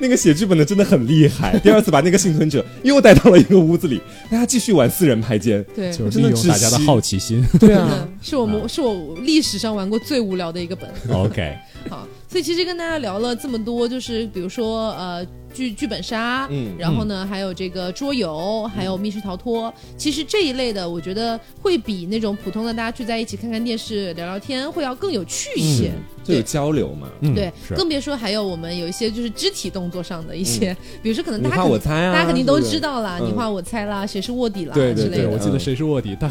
[0.00, 1.58] 那个写剧本的真的很厉害。
[1.58, 7.44] 第二次把那个幸存者又带到了一个屋子里，大家继续玩四人拍肩，对，就是利用大家的好奇心。
[7.60, 10.88] 对啊，是我们是我历史上玩过最无聊的一个本。
[11.12, 11.54] OK，
[11.88, 12.06] 好。
[12.28, 15.26] 所以其实跟大家聊了这么多，就是比如说呃。
[15.54, 19.70] 剧剧本杀，嗯，然后呢，还有这个桌游，还有密室逃脱。
[19.98, 25.92] 其实这一类的，我觉得会比那种普通的大家聚在一起看看电视、聊聊天，会要更有趣一些，
[26.24, 27.06] 就有交流嘛。
[27.34, 35.28] 对，更别说还有我们有一些就是肢体动作上的一些，比如说可能大家我猜啊，大家肯定都知道了，你画我猜啦，谁是卧底啦之类的。
[35.28, 36.30] 我记得谁是卧底，但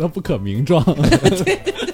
[0.00, 0.82] 他 不可名状。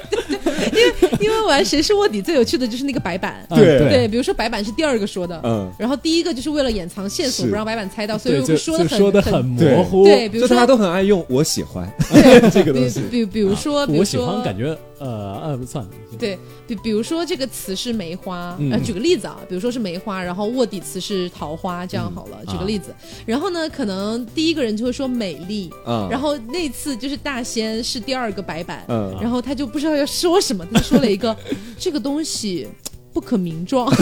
[0.77, 3.79] 因为因为玩谁是卧底最有趣的就是那个白板，对。
[3.79, 11.91] 对，比如说白板是第二个说的，嗯，然后第一个就是为了掩藏线索，不让白板猜到，所以说的说的很模糊，对，比如说大家都很爱用，我喜欢
[12.53, 14.77] 这个东西，比比如说，我喜欢感觉。
[15.01, 15.85] 呃呃，不算。
[16.19, 22.95] 对，比比如说这个词是梅花，呃，举个例子啊，比如说是梅花，然后卧底词是桃花，这样好了，举个例子。
[23.25, 25.71] 然后呢，可能第一个人就会说美丽，
[26.11, 28.85] 然后那次就是大仙是第二个白板，
[29.21, 31.37] 然后他就不知道要说什么，他说了一个
[31.79, 32.69] 这个东西。
[33.13, 33.93] 不可名状，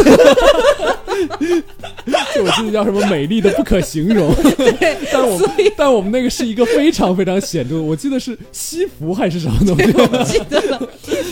[2.35, 4.35] 这我记得叫什么美丽的不可形容。
[4.57, 9.93] 对，但我们但我们那个是一个非常非常显著，我记得是西服还是什么东西？
[9.97, 10.79] 我记得了，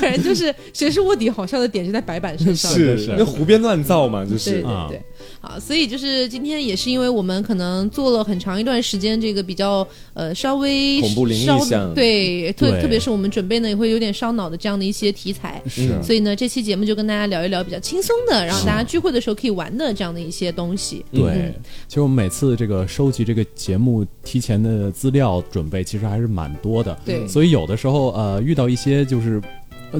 [0.01, 5.03] 反正就是谁是卧底，好笑的点是在白板身上，是是那胡编乱造嘛，就是对对对。
[5.47, 21.05] 好，所以就是今天也是因为我们可能做了很长一段时间这个比较呃稍微恐怖灵异向对特特别是我们准备呢也会有点烧脑的这样的一些题材，是，所以呢这期节目就跟大家聊一聊比较轻松的，然后大家聚会的时候可以玩的这样的一些东西。
[21.13, 21.55] 对，
[21.87, 29.41] 其实我们每次这个收集这个节目提前的资料准备其实还是蛮多的，对，所以有的时候呃遇到一些就是。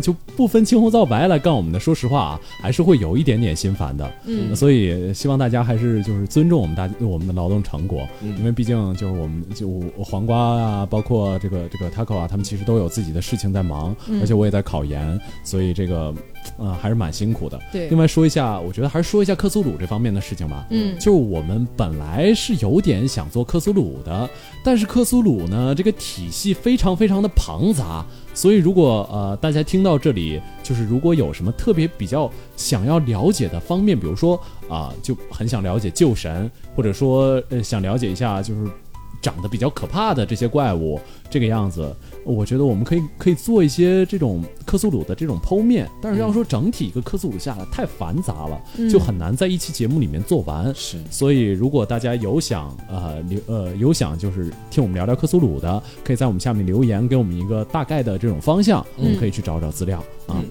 [0.01, 4.11] 就不分青红皂白来干我们的，说实话啊，还是会有一点点心烦的。
[4.27, 16.15] 嗯，所以希望大家还是就是尊重我们大我们的劳动成果，因为毕竟就是我们就黄瓜啊，包括这个这个 taco 啊，他们其实都有自己的事情在忙，而且我也在考研，所以这个
[16.59, 17.59] 呃还是蛮辛苦的。
[17.73, 20.67] 对，另外说一下，我觉得还是说一下克苏鲁这方面的事情吧。
[20.71, 24.29] 嗯，就我们本来是有点想做克苏鲁的，
[24.63, 28.05] 但是克苏鲁呢这个体系非常非常的庞杂。
[28.37, 38.71] 所以，如果呃大家听到这里，就是如果有什么特别比较想要了解的方面，比如说啊，就很想了解救神，或者说呃想了解一下，就是。
[39.21, 41.01] 长得比较可怕的这些怪物，
[41.31, 41.95] 这个样子，
[42.25, 48.61] 我觉得我们可以可以做一些这种克苏鲁的这种剖面，但是要说整体一个克苏鲁下来太繁杂了，
[48.91, 50.73] 就很难在一期节目里面做完。
[50.75, 60.43] 是，所以如果大家有想呃留呃有想就是听我们聊聊克苏鲁的，可以在我们下面留言，给我们一个大概的这种方向，我们可以去找找资料啊。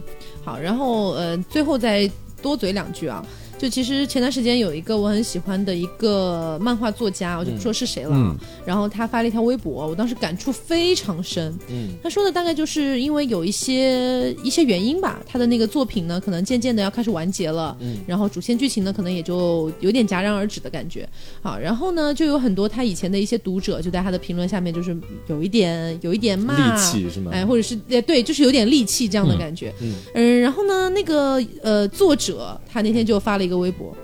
[0.43, 2.09] 好，然后呃最后再
[2.41, 3.25] 多嘴两句啊。
[3.57, 8.35] 就其实前段时间有一个我很喜欢的一个漫画作家，我就不说是谁了。
[8.65, 11.57] 然后他发了一条微博，我当时感触非常深。
[11.69, 17.75] 嗯，他说的大概就是因为有一些一些原因吧，他的那个作品呢，可能渐渐的要开始完结了。
[17.79, 21.07] 嗯，然后主线剧情呢，可能也就有点戛然而止的感觉。
[21.41, 24.95] 好，然后呢，就有很多他以前的一些读者就在他的评论下面，就是
[25.27, 27.31] 有一点有一点骂，是吗？
[27.33, 29.73] 哎，或者是呃对，就是有点戾气这样的感觉。
[29.81, 33.44] 嗯嗯，然后呢，那个呃作者他那天就发了。
[33.45, 33.95] 一个微博，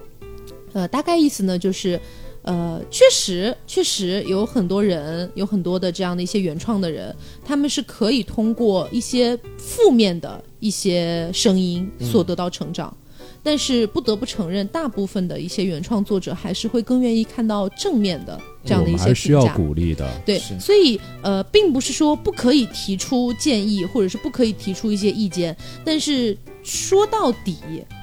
[0.73, 1.99] 呃，大概意思呢，就是，
[2.43, 7.13] 呃，确实，确实有很多人，有很多的这样的一些原创的人，
[7.43, 12.95] 他们是可以通过一些负面的一些声音所得到成长，
[13.43, 20.09] 但是不得不承认，大部分的一些原创作者还是会更愿意看到正面的这样的一些评价，需要鼓励的。
[20.25, 27.57] 对，所以呃，并不是说不可以提出建议，或者是不可以提出一些意见，但是说到底，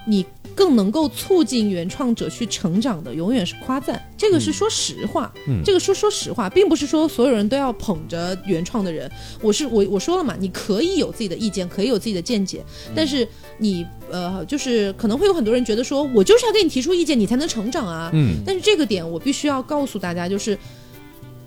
[0.06, 0.24] 你。
[0.58, 4.04] 更能够促进原创者去成长的，永远是夸赞。
[4.16, 9.08] 这个是说实话，嗯，这个说说实话，并不是说所有人都要捧着原创的人。
[9.40, 13.26] 我是我我说了嘛，你可以有自己的意见，可以有自己的见解，但是
[13.58, 18.10] 你呃，就是可能会有很多人觉得说，我就是要给你提出意见，你才能成长啊。
[18.12, 20.58] 嗯，但是这个点我必须要告诉大家，就是。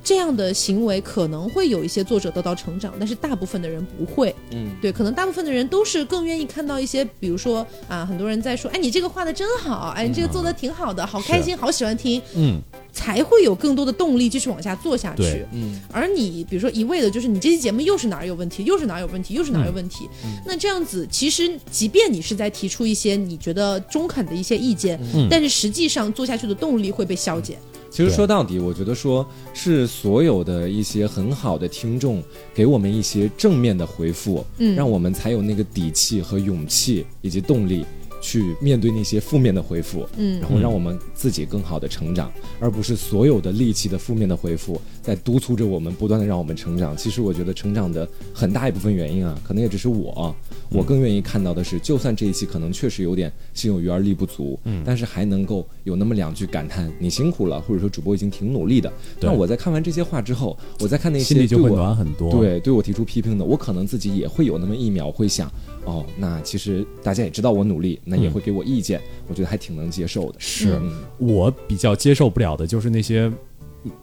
[0.04, 4.34] 这样的行为可能会有一些作者得到成长，但是大部分的人不会。
[4.52, 12.22] 嗯，对，可能大部分的人都是更愿意看到一些，比如说啊，很多人在说，哎，你这个画的真好，哎，你这个做的挺好的，好开心，好喜欢听。
[12.36, 12.60] 嗯，
[12.92, 15.46] 才会有更多的动力继续往下做下去。
[15.54, 20.10] 嗯，而你比如说一味的就是你这期节目又是哪儿有问题，又是哪儿有问题，又是哪儿有问题，
[20.46, 25.00] 那这样子其实即便你是在提出一些你觉得中肯的一些意见，
[25.30, 27.58] 但是实际上做下去的动力会被消减。
[27.92, 32.24] 其实说到底，我觉得说是所有的一些很好的听众
[32.54, 37.86] 给我们一些正面的回复，嗯，让我们才有那个底气和勇气以及动力
[38.22, 46.96] 去面对那些负面的回复，嗯，然后让我们自己更好的成长，而不是所有的戾气的负面的回复在督促着我们不断的让我们成长。
[46.96, 50.34] 其实我觉得成长的很大一部分原因啊，可能也只是我，
[50.70, 58.92] 我更愿意看到的是，就算这一期可能确实有点心有余而力不足，嗯，但是还能够有那么两句感叹你辛苦了，或者说主播已经挺努力的。
[59.20, 65.52] 那我在看完这些话之后，我在看那些心里就会暖很多，对，对我提出批评的，我可能自己也会有那么一秒会想。
[65.86, 70.40] 哦，那其实大家也知道我努力，那也会给我意见，我觉得还挺能接受的。
[70.40, 70.80] 是
[71.18, 73.32] 我比较接受不了的，就是那些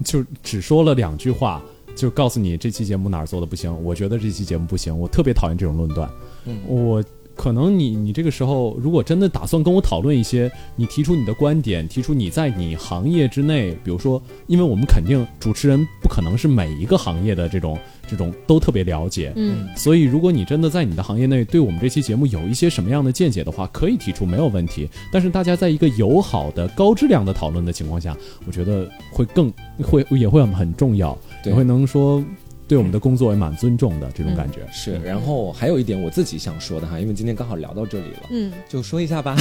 [0.04, 1.62] 就只说了两句话，
[1.94, 6.10] 就告诉你这期节目哪儿做的不行，我觉得这期节目不行，我特别讨厌这种论断。
[6.44, 7.02] 嗯，我。
[7.38, 17.78] 可能你你这个时候如果真的打算跟我讨论一些，你提出你的观点，提出你在你行业之内，比如说，因为我们肯定主持人不可能是每一个行业的这种
[18.08, 24.88] 这种都特别了解，嗯，所以如果你真的在你的行业内对我们这期节目有一些什么样的见解的话，可以提出没有问题。
[25.12, 29.52] 但是大家在一个友好的、高质量的讨论的情况下，我觉得会更
[29.82, 32.24] 会也会很重要，也会能说。
[32.68, 35.00] 对我们的工作也蛮尊重的，这种感觉是。
[35.02, 39.34] 然后还有一点我自己想说的哈，因为今天刚好聊到这里了，嗯，就说一下吧。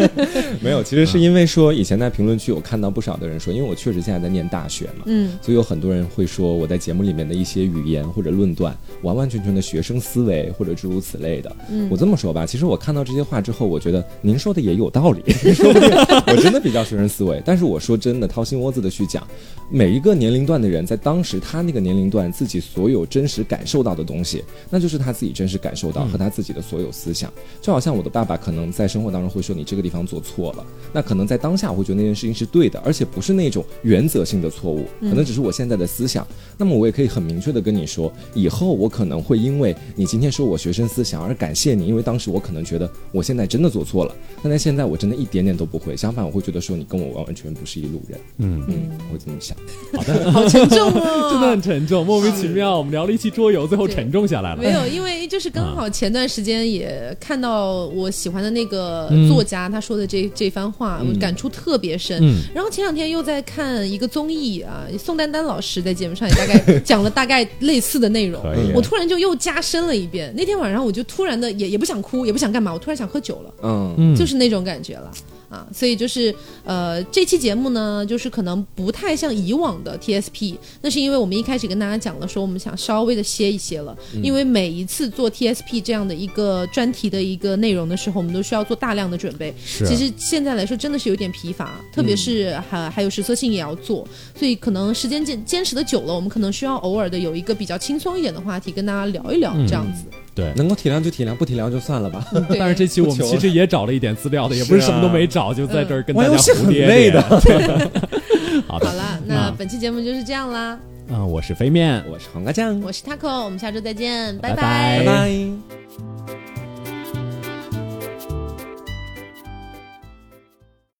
[0.60, 11.56] 没有，其实是因为说以前在评论区我看到不少的人说，因为我确实现在在念大学嘛，嗯，所以有很多人会说我在节目里面的一些语言或者论断，完完全全的学生思维或者诸如此类的。
[11.70, 15.22] 嗯，我这么说吧，其实我看到这些话之后，我觉得您说的也有道理，
[16.28, 17.42] 我真的比较学生思维。
[17.46, 19.26] 但是我说真的，掏心窝子的去讲，
[19.70, 22.57] 每一个年龄段的人在当时他那个年龄段自己。
[22.60, 27.32] 所有真实感受到的东西，那就是他自己真实感受到和他自己的所有思想。
[27.60, 36.26] 就好像我的爸爸可能在生活当中会说你这个地方做错了，那可能在当下我会觉得那件事情是对的，而且不是那种原则性的错误，可能只是我现在的思想。
[36.56, 45.96] 那么我也可以很明确的跟你说，以后我可能会因为你今天说我学生思想而感谢你，因为当时我可能觉得我现在真的做错了，但在现在我真的一点点都不会。
[45.96, 48.20] 相反，我会觉得说你跟我完完全不是一路人。
[48.38, 49.56] 嗯嗯，我会这么想。
[49.94, 52.47] 好的，好沉重哦， 真的很沉重，莫名其。
[52.47, 54.62] 妙，我们聊了一期桌游，最后沉重下来了。
[54.62, 62.18] 没有，因为就是刚好前段时间也看到我喜欢的那个作家他说的这这番话，我感触特别深。
[62.54, 68.42] 然后前两天又在看一个综艺啊，宋丹丹老师在节目上也大概讲了大概类似的内容，
[68.74, 70.32] 我突然就又加深了一遍。
[70.36, 75.10] 那天晚上我就突然的也也不想哭，也不想干嘛，我突然想喝酒了，嗯，就是那种感觉了。
[75.48, 76.34] 啊，所以就是
[76.64, 89.54] 呃，这期节目呢，就是可能不太像以往的 TSP，那是因为我们一开始跟大家讲了，说我们想稍微的歇一歇了，因为每一次做 TSP 这样的一个专题的一个内容的时候，我们都需要做大量的准备。
[89.64, 94.06] 其实现在来说真的是有点疲乏，特别是还还有实测性也要做，
[94.38, 100.04] 所以可能时间坚坚持的久了，我们可能需要偶尔的有一个比较轻松一点的话题跟大家聊一聊，这样子。
[100.38, 102.24] 对，能够体谅就体谅，不体谅就算了吧。
[102.56, 107.20] 但是这期我们其实也找了一点资料的，也不是什么都没找，就在这儿跟大家 胡咧咧的。
[108.68, 110.78] 好的，好了，那本期节目就是这样啦。
[111.08, 116.47] 嗯，我是飞面，我是黄瓜酱，我是 taco，我们下周再见，拜拜，拜拜。